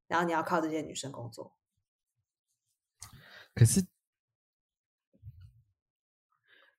[0.07, 1.55] 然后你要靠这些女生工作。
[3.53, 3.85] 可是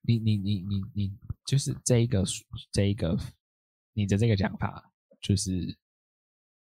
[0.01, 2.23] 你你你你你就是这一个
[2.71, 3.17] 这一个
[3.93, 4.91] 你的这个讲法，
[5.21, 5.77] 就是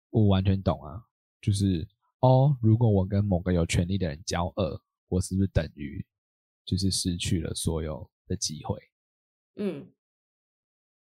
[0.09, 1.03] 我完全懂啊，
[1.41, 1.87] 就是
[2.19, 6.05] 哦，如果我跟某个有权利的人交恶，我是不是等于
[6.65, 8.79] 就是失去了所有的机会？
[9.55, 9.91] 嗯，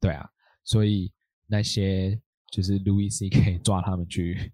[0.00, 0.30] 对啊，
[0.64, 1.12] 所以
[1.46, 2.20] 那些
[2.50, 4.52] 就是 Louis C K 抓他们去，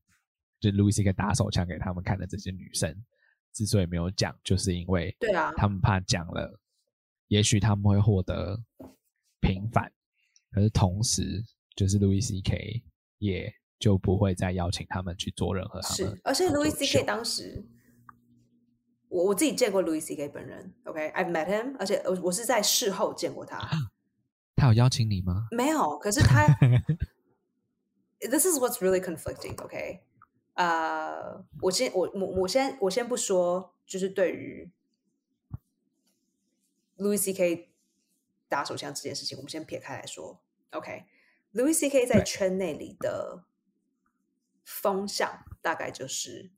[0.60, 2.94] 就 Louis C K 打手枪给他们看的这些女生，
[3.58, 6.60] 之所以没有讲，就是因为对啊，他们怕讲了，
[7.26, 8.62] 也许他们会获得
[9.40, 9.90] 平反，
[10.52, 11.44] 可是同时，
[11.74, 12.84] 就是 Louis C K
[13.18, 17.66] 也就不会再邀请他们去做任何他们是，而且 Louis C K 当时，
[19.08, 23.68] 我我自己见过 Louis C K 本人，OK，I've、met him，而且我我是在事后见过他，
[24.54, 25.48] 他有邀请你吗？
[25.50, 26.46] 没有，可是他，
[28.30, 30.00] this is what's really conflicting，OK，、
[30.58, 34.72] 呃，我先我我我先我先不说，就是对于
[36.96, 37.70] Louis C K
[38.48, 40.42] 打手枪这件事情，我们先撇开来说
[40.72, 43.44] ，OK，Louis、C K 在圈内里的
[44.64, 46.50] 风向大概就是，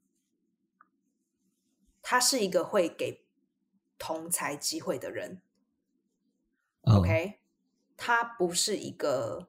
[2.01, 3.23] 他是一个会给
[3.99, 5.43] 同才机会的人。
[6.81, 6.97] 嗯。
[6.97, 7.39] OK，
[7.95, 9.47] 他不是一个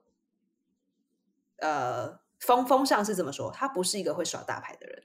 [1.57, 5.05] 呃风风向是这么说，他不是一个会耍大牌的人。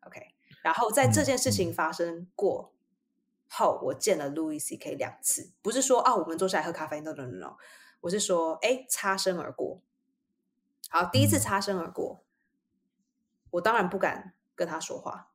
[0.00, 2.74] OK，然后在这嗯件事情发生过
[3.48, 7.56] 后，我见了 Louis C K 两次，不是说啊我们坐下来喝咖啡，no no no no，
[8.00, 9.80] 我是说哎擦身而过。
[10.90, 12.24] 好，第一次嗯擦身而过，
[13.50, 15.30] 我当然不敢跟他说话。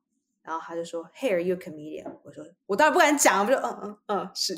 [0.49, 4.55] 然后他就说：“Hey, are you a comedian？” 我说：“我当然不敢讲，我就嗯嗯嗯是。”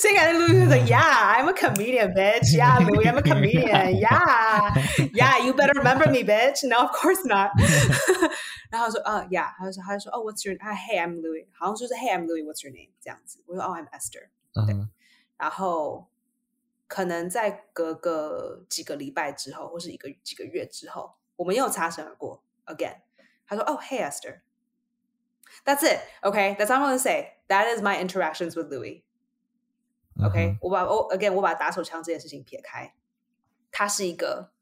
[0.00, 2.56] 谁敢 跟 Louis 说：“Yeah, I'm a comedian, bitch.
[2.56, 3.98] Yeah, Louis, I'm a comedian.
[3.98, 4.74] Yeah,
[5.14, 6.66] yeah, you better remember me, bitch.
[6.68, 7.50] No, of course not.
[8.70, 10.74] 然后他说：“啊、yeah。”他就说：“他就说哦、what's your 啊？
[10.74, 11.46] Hey, I'm Louis。
[11.52, 12.44] 好像就是 Hey, I'm Louis.
[12.44, 12.90] What's your name？
[13.00, 13.42] 这样子。
[13.46, 14.90] 我说：“哦、I'm Esther。”嗯哼
[15.38, 16.08] 然后
[16.86, 22.96] 可能在隔个几个礼拜之后，或是一个几个月之后，我们又擦身而过 again。
[23.46, 24.40] 他说：“哦、hey Esther。”
[25.64, 26.00] That's it.
[26.22, 27.34] Okay, that's all I'm going to say.
[27.48, 29.04] That is my interactions with Louis.
[30.18, 32.94] 嗯 OK，、哼我把我 again 我把打手枪这件事情撇开，
[33.70, 34.52] 他是一个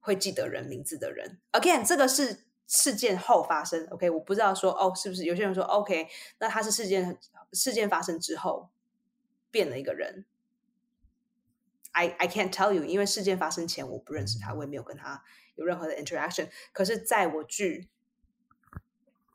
[0.00, 1.40] 会记得人名字的人。
[1.52, 3.86] Again，这个是事件后发生。
[3.90, 6.08] OK，我不知道说哦，是不是有些人说 OK，
[6.38, 7.18] 那他是事件
[7.52, 8.70] 事件发生之后
[9.50, 10.24] 变了一个人。
[11.92, 15.22] I I can't tell you，因为事件发生前我不认识他，我也没有跟他
[15.54, 16.48] 有任何的 interaction。
[16.72, 17.88] 可是在我剧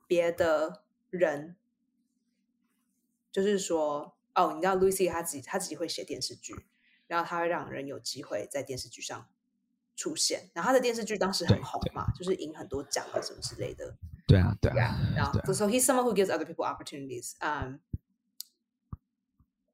[0.08, 1.57] 别的 人，
[3.31, 6.55] 就是说，哦，你知道 Lucy 他自己他自己会写电视剧，
[7.07, 9.29] 然后他会让人有机会在电视剧上
[9.97, 10.51] 出现。
[10.55, 13.97] 然后他的电视剧当时很红嘛，就是赢很多奖啊什么之类的。
[14.27, 17.35] 对啊，对啊，然后 so he's someone who gives other people opportunities.
[17.41, 17.81] Um,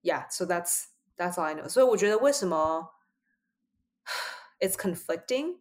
[0.02, 1.68] yeah, so that's that's all I know.
[1.68, 2.94] 所以我觉得为什么
[4.60, 5.58] it's conflicting，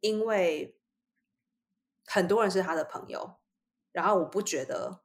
[0.00, 0.76] 因为
[2.04, 3.38] 很多人是他的朋友，
[3.92, 5.00] 然后我不觉得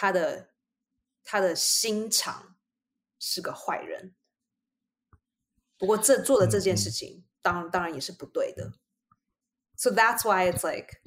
[0.00, 0.50] 他的
[1.24, 2.54] 他的心肠
[3.18, 4.14] 是个坏人。
[5.76, 8.74] 不过这做的这件事情，当当然也是不对的。
[9.76, 11.00] So that's why it's like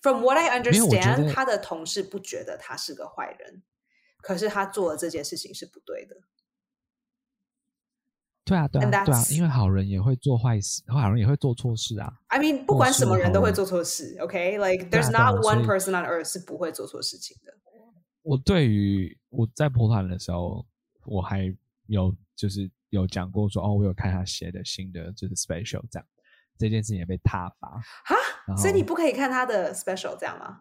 [0.00, 3.62] from what I understand，他的同事不觉得他是个坏人，
[4.22, 6.16] 可是他做的这件事情是不对的。
[8.46, 12.10] 对啊，对啊，对啊，因为好人也会做坏事，好人也会做错事啊。
[12.28, 17.52] I mean，不管什么人人都会做错事，OK？Like、对啊 there's not one person on earth 是不会做错事情的。
[18.22, 20.64] 我对于我在波团的时候，
[21.04, 21.52] 我还
[21.86, 26.06] 有就是有讲过说，哦，我有看他写的新的就是 special 这样，
[26.56, 27.80] 这件事情也被挞伐。
[28.04, 30.60] 哈，所以你不可以看他的 special 这样吗？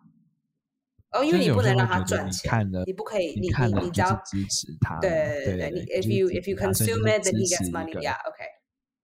[1.15, 2.51] 哦，因为你不能让他赚钱，
[2.85, 5.09] 你不可以，你你你只要支持他，对
[5.45, 7.93] 对对，你 if you if you consume it then he 是 gets money.
[7.93, 8.43] 个 Yeah, OK.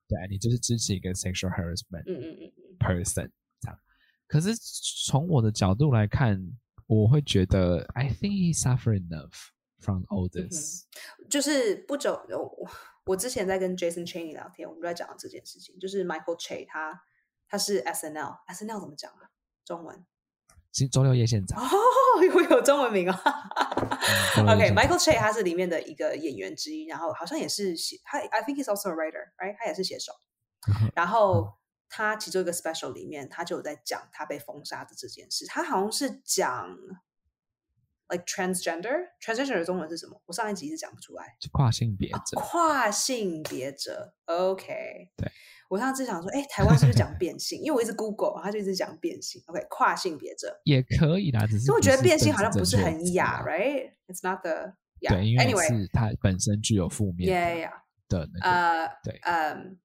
[0.07, 3.29] 对，你就是支持一个 sexual harassment 嗯嗯嗯嗯，person
[3.61, 3.79] 这样。
[4.27, 4.53] 可是
[5.07, 6.37] 从我的角度来看，
[6.87, 9.31] 我会觉得 I think he suffer enough
[9.79, 10.85] from all 嗯 this。
[11.29, 12.69] 就是不久，我
[13.05, 17.01] 我之前在跟 Jason Cheney 聊天，我们都在讲到这件事情，就是 Michael Che 他
[17.47, 19.31] 他是 SNL，SNL 怎么讲啊？
[19.63, 20.05] 中文
[20.71, 21.69] 其实周六夜现场哦，
[22.33, 23.19] 我有中文名哦。
[24.35, 29.55] 周六夜 OK，现场 Michael Che 他是里面的一个演员之一，然后好像也是写他，I think he's also a writer，right？
[29.57, 30.13] 他也是写手。
[30.95, 31.57] 然后
[31.89, 35.45] 他其中一个 special 里面，他就有在讲他被封杀的这件事。
[35.47, 36.77] 他好像是讲
[38.07, 40.21] like transgender，transgender 的中文是什么？
[40.25, 41.35] 我上一集是讲不出来。
[41.51, 45.31] 跨性别哦者，跨性别者，OK，对
[45.71, 47.57] 我上次想说，哎，台湾是不是讲变性？
[47.61, 49.41] 因为我一直 Google，他就一直讲变性。
[49.47, 57.29] OK，跨性别者，也可以啦，只是所以我觉得变性好像不是很雅词啊，right？It's not the 对，因为它本身具有负面
[58.09, 59.79] 的那个，呃，对嗯，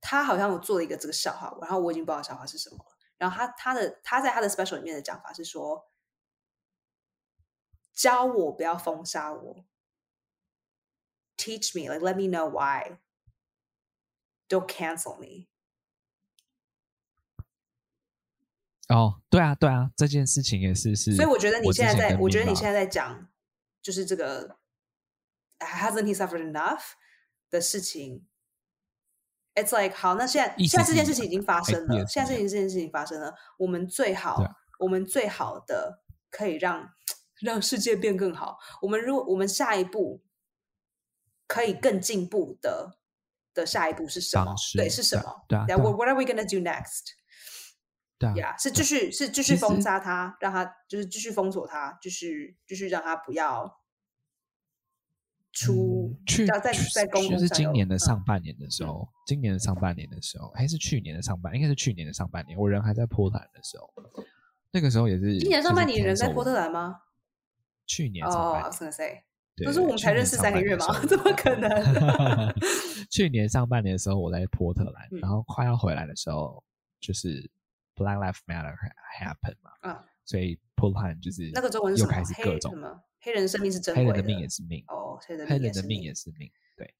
[0.00, 2.96] 他好像我做了一个这个笑话，然后我已经不知道笑话是什么了。
[3.18, 5.90] 然后他他的他在他的 special 里面的讲法是说，
[7.92, 9.66] 教我不要封杀我
[11.36, 12.96] ，teach me like let me know why
[14.52, 15.46] don't cancel me。
[18.88, 21.14] 哦，对啊，对啊，这件事情也是是。
[21.16, 23.28] 所以我觉得你现在在，我觉得你现在在讲，
[23.80, 24.58] 就是这个
[25.60, 26.82] hasn't he suffered enough
[27.48, 28.26] 的事情。
[29.54, 36.92] It's like 好，那现在现在这件事情已经发生了，现在这一样件这件事情发生了，我们最好啊，我们最好的可以让
[37.40, 38.58] 让世界变更好。
[38.82, 40.22] 我们如果我们下一步
[41.46, 42.98] 可以更进步的
[43.54, 45.44] 的下一步是什么对，是什么？
[45.48, 47.12] 对啊对啊 What What are we gonna do next？
[48.18, 53.80] 对啊，呀是继续是继续封杀他，让他就是继续封锁他，继续继续让他不要
[55.52, 63.92] 出嗯去要在在公就是今年的上半年的时候，今年的上半年的时候，还是去年的上半，应该是去年的上半年，我人还在波特兰的时候，
[64.70, 65.38] 那个时候也是。
[65.38, 66.96] 今年上半年人在波特兰吗？
[67.86, 69.24] 去年哦上半 I 年 was gonna say，对
[69.56, 70.86] 不是我们才认识三个月吗？
[71.06, 71.68] 怎么可能？
[73.10, 76.62] 去年上半年的时候，我在波特兰，嗯然后快要回来的时候，
[77.00, 77.42] 就是
[77.94, 78.74] Black Lives Matter
[79.20, 82.72] happen 嘛，啊，所以波特兰就是那个中文是又开始各种？
[83.20, 86.92] 黑人生命是珍贵黑人的命也是命，哦，黑人黑人的命命也是命，对。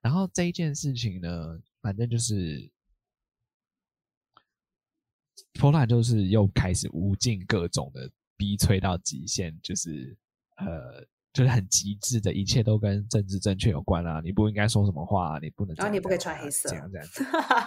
[0.00, 2.70] 然后这一件事情呢，反正就是
[5.60, 10.16] 波兰就是又开始无尽各种的逼催到极限，就是
[10.56, 11.04] 呃，
[11.36, 14.22] 就是很极致的，一切都跟政治正确有关啊！
[14.24, 17.06] 你不应该说什么话、啊，你不能然后你不可以穿黑色这样这样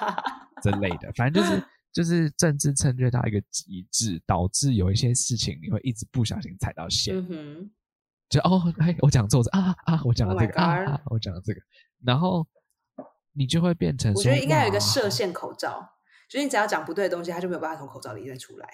[0.63, 1.63] 之类的，反正就是
[1.93, 7.15] 就是政治正确到一个极致，导致有一些事情你会一直不小心踩到线。
[7.15, 7.71] 嗯哼，
[8.27, 11.61] 就哦， 哎，我讲错字啊啊，我讲了 Oh 这个、啊我讲了这个，
[12.03, 12.47] 然后
[13.33, 15.87] 你就会变成说，我觉得应该有一个哇射线口罩，
[16.29, 18.69] 就是你只要讲不对的东西，他就没有办法从口罩里再出来，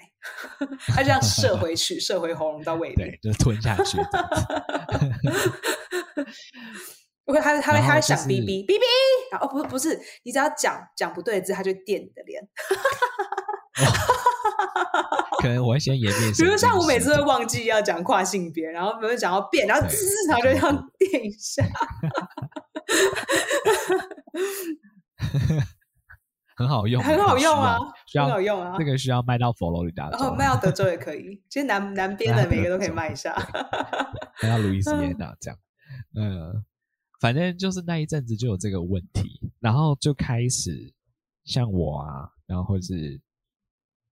[0.88, 3.18] 它这样射回去，射回喉咙到胃对里，。
[3.22, 4.46] 就是吞下去这样子。
[7.24, 8.82] 不会，他会他会他会想哔哔哔哔，
[9.32, 12.46] 然后哦不是不是，你只要讲讲不对的字，他就会电你的脸。
[15.40, 21.64] 可能我会先演变比如像我每次会忘记要讲跨性别，然后没有讲到变，然后滋，然后就这样电一下。
[26.56, 33.34] 很好用，很好用啊需要很好用啊这个需要卖到佛罗里达州，然后卖到德州也可以，其实南南边的每个都可以卖一下。
[34.42, 35.58] 卖到路易斯安那这样，
[36.14, 36.64] 嗯，
[37.20, 40.92] 反正就是那一阵子就有这个问题，然后就开始
[41.44, 43.20] 像我啊，然后或者是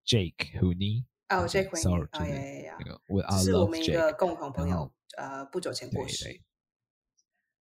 [0.07, 2.84] Jake 胡尼哦，Jake Hui sorry，哦就是呀呀呀那
[3.53, 6.24] 个我们一个共同朋友，呃，不久前过世。
[6.24, 6.42] 对对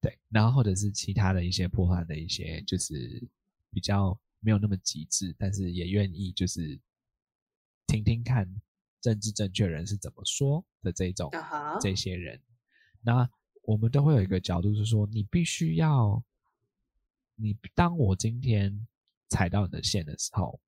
[0.01, 3.25] 对，然后或者是其他的一些破坏的一些，就是
[3.71, 6.77] 比较没有那么极致，但是也愿意就是
[7.87, 8.47] 听听看
[8.99, 11.31] 政治正确人是怎么说的这种、
[11.79, 12.39] 这些人，
[13.01, 13.29] 那
[13.63, 16.21] 我们都会有一个角度是说，你必须要，
[17.35, 18.85] 你当我今天
[19.29, 20.59] 踩到你的线的时候，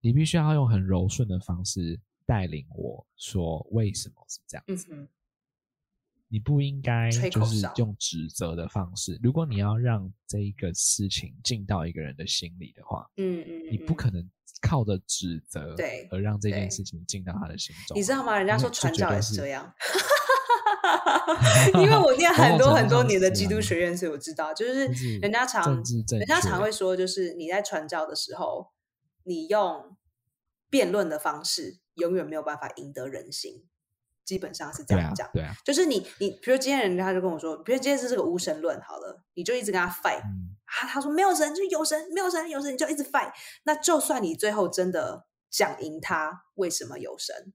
[0.00, 5.08] 你必须要用很柔顺的方式带领我说为什么是这样子。
[6.34, 9.16] 你不应该就是用指责的方式。
[9.22, 14.28] 如果你要让这一个事情进到一个人的心里的话，嗯嗯，你不嗯可能
[14.60, 17.96] 靠着指责对而让这件事情进到他的心中。
[17.96, 18.36] 你知道吗？
[18.36, 19.72] 人家说传教是也是这样。
[21.74, 24.86] 因为我念很多很多年的基督啊学院，所以我知道，就是
[25.20, 28.72] 人家常人家常会说，就是你在传教的时候，
[29.22, 29.96] 你用
[30.68, 33.68] 辩论的方式，永远没有办法赢得人心。
[34.24, 43.32] 基本上是这样讲，，对啊，就是你你，比如今天人家就跟我说，比如今天是这个无神论好了，你就一直跟他 fight，嗯，啊，他说没有神就有神，没有神有神，你就一直 fight。
[43.64, 47.52] 那就算你最后真的讲赢他，为什么有神？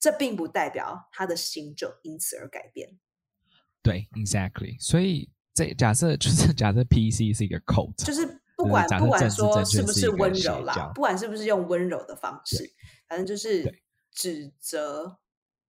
[0.00, 2.98] 这并不代表他的心就因此而改变。
[3.82, 4.80] 对，exactly。
[4.80, 8.24] 所以这假设 就是假设 PC 是一个 cult，就是
[8.56, 12.72] 不就是管不管说是不是温柔啦，不管是不是用温柔的方式，
[13.08, 13.82] 反正就是
[14.12, 15.18] 指责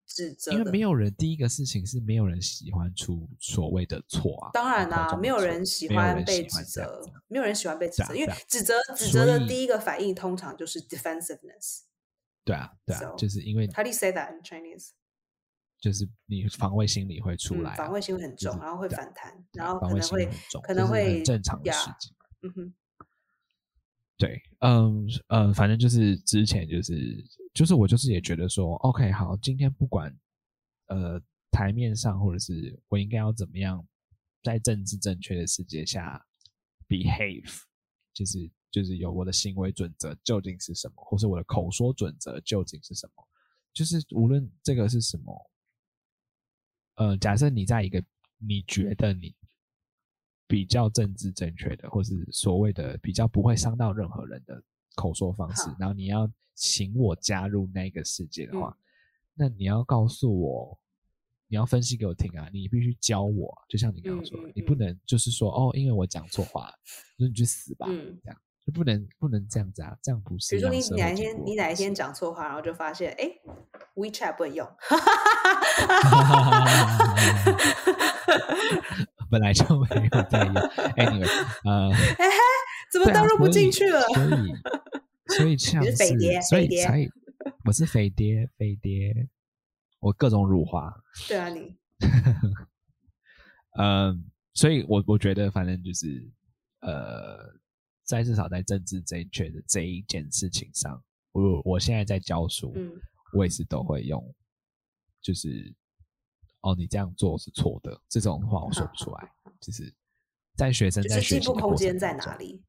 [0.08, 4.50] 指责因为没有人第一个事情是没有人喜欢出所谓的错啊。
[4.54, 11.82] 当然啦、啦、没有人喜欢被指责没有人喜欢被指责，因为指责指责的第一个反应通常就是 defensiveness。
[12.44, 14.92] 对啊，对啊 So，就是因为 How do you say that in Chinese？
[15.80, 22.16] 就是你防卫心理会出来、啊嗯，防卫心理很重，就是然后会反弹，然后防卫心理可能会很重可能会正常的事情。
[22.42, 22.74] 嗯哼，
[24.18, 30.12] 对，嗯呃，反正就是之前就是就是我就是也觉得说，OK，好，今天不管
[30.88, 33.86] 呃台面上或者是我应该要怎么样
[34.42, 36.26] 在政治正确的世界下
[36.88, 37.62] behave，
[38.12, 43.28] 就是就是有我的行为准则究竟是什么，或是我的口说准则究竟是什么？
[43.72, 45.52] 就是无论这个是什么，
[46.96, 48.04] 呃，假设你在一个
[48.40, 49.36] 你觉得你
[50.48, 54.64] 比较政治正确的，或是所谓的比较不会伤到任何人的
[54.96, 58.76] 口说方式，然后你要请我加入那个世界的话，
[59.34, 60.80] 那你要告诉我，
[61.48, 66.72] 你要分析给我听啊，你必须教我，就像你刚刚说，的，你不能就是说哦，因为我讲错话，
[67.18, 67.88] 那你去死吧，
[68.24, 68.42] 这样。
[68.72, 70.56] 不能不能这样子啊，这样不是。
[70.56, 73.32] 比如说你哪一天你哪一天讲错话，然后就发现哎
[73.96, 74.68] ，WeChat 不能用，
[79.32, 80.54] 本来就没有在用。
[80.96, 81.30] Anyway，
[81.64, 81.90] 呃，
[82.92, 84.02] 怎么登录不进去了？
[85.28, 85.96] 所以 所以像是
[86.42, 87.08] 所以才
[87.66, 89.30] 我是飞碟飞碟，
[90.00, 90.94] 我各种辱华。
[91.28, 91.78] 对啊，你。
[93.78, 96.30] 嗯，所以我我觉得反正就是
[96.82, 97.56] 呃。
[98.08, 101.04] 在至少在政治正确的这一件事情上，
[101.34, 102.74] 我我现在在教书，
[103.34, 104.34] 我也是都会用，
[105.22, 105.76] 就是
[106.62, 109.30] 哦，你这样做是错的这种话，我说不出来。
[109.60, 109.94] 就是
[110.56, 112.64] 在学生在学习的空间在哪里？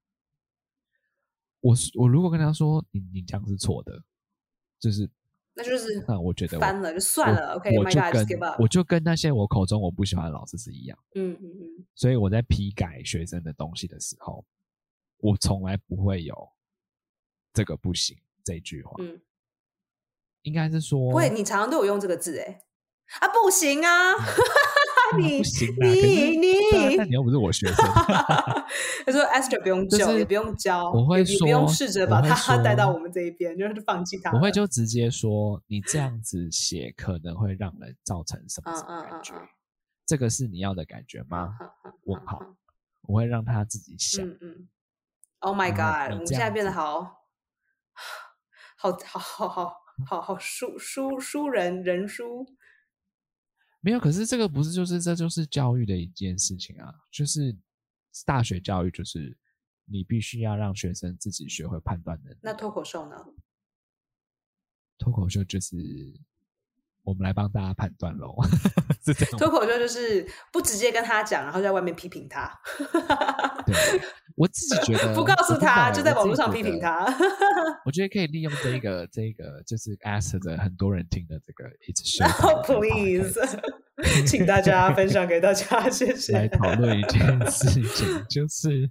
[1.61, 4.03] 我我如果跟他说你你这样是错的，
[4.80, 5.09] 就是
[5.55, 7.55] 那就是那我觉得翻了就算了。
[7.55, 10.99] OK，我就跟我就跟那些我口中我不喜欢的老师是一样。
[11.14, 11.86] 嗯嗯嗯。
[11.95, 14.45] 所以我在批改学生的东西的时候。
[15.19, 16.51] 我从来不会有
[17.53, 19.21] 这个不行这句话，嗯，
[20.43, 22.62] 应该是说，会你常常都有用这个字，哎，
[23.21, 24.14] 啊，不行啊，
[25.19, 27.85] 你不行，你你，但你又不是我学生。
[29.07, 34.31] 他说，Esther 不用教，也不用教，我会说，不用试着把他 带到我们这一边，就是放弃他。
[34.33, 39.35] 我会就直接说，你这样子写可能会让人造成什么什么感觉？
[40.07, 41.57] 这个是你要的感觉吗？
[42.05, 42.41] 问号，
[43.03, 44.27] 我会让他自己想。
[45.41, 46.12] Oh my god！
[46.12, 47.03] 我们现在变得好，
[48.76, 49.74] 好好好好
[50.07, 52.47] 好好输输输人人输，
[53.80, 54.01] 没有。
[54.01, 57.57] 可是这个不是就是这就是教育的一件事情啊，就是
[58.26, 59.36] 大学教育就是
[59.84, 62.36] 你必须要让学生自己学会判断的。
[62.43, 63.16] 那脱口秀呢？
[64.99, 65.76] 脱口秀就是。
[67.09, 68.36] 我们来帮大家判断喽，
[69.02, 69.38] 是这样。
[69.38, 72.52] 脱口秀就是不直接跟他讲，然后在外面批评他。
[73.64, 73.74] 对，
[74.36, 77.06] 我自己觉得 不告诉他，就在网络上批评他。
[77.86, 82.62] 我觉得可以利用这个，这个就是 ask 的很多人听的这个一直 show。
[82.66, 83.40] Please，
[84.26, 86.34] 请大家分享给大家，谢谢。
[86.34, 88.90] 来讨论一件事情，就是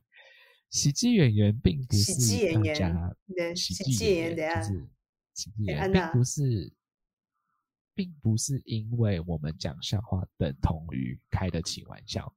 [0.72, 2.18] 喜剧演员并不是大
[2.74, 4.88] 家喜剧演员，就是
[5.36, 6.74] 喜剧演员并不是。
[7.98, 12.32] 并不是因为我们讲笑话等同于开得起玩笑，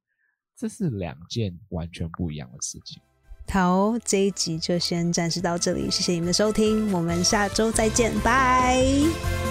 [0.56, 3.00] 这是两件完全不一样的事情。
[3.48, 9.49] 好，这一集就先暂时到这里，谢谢你们的收听，我们下周再见，拜。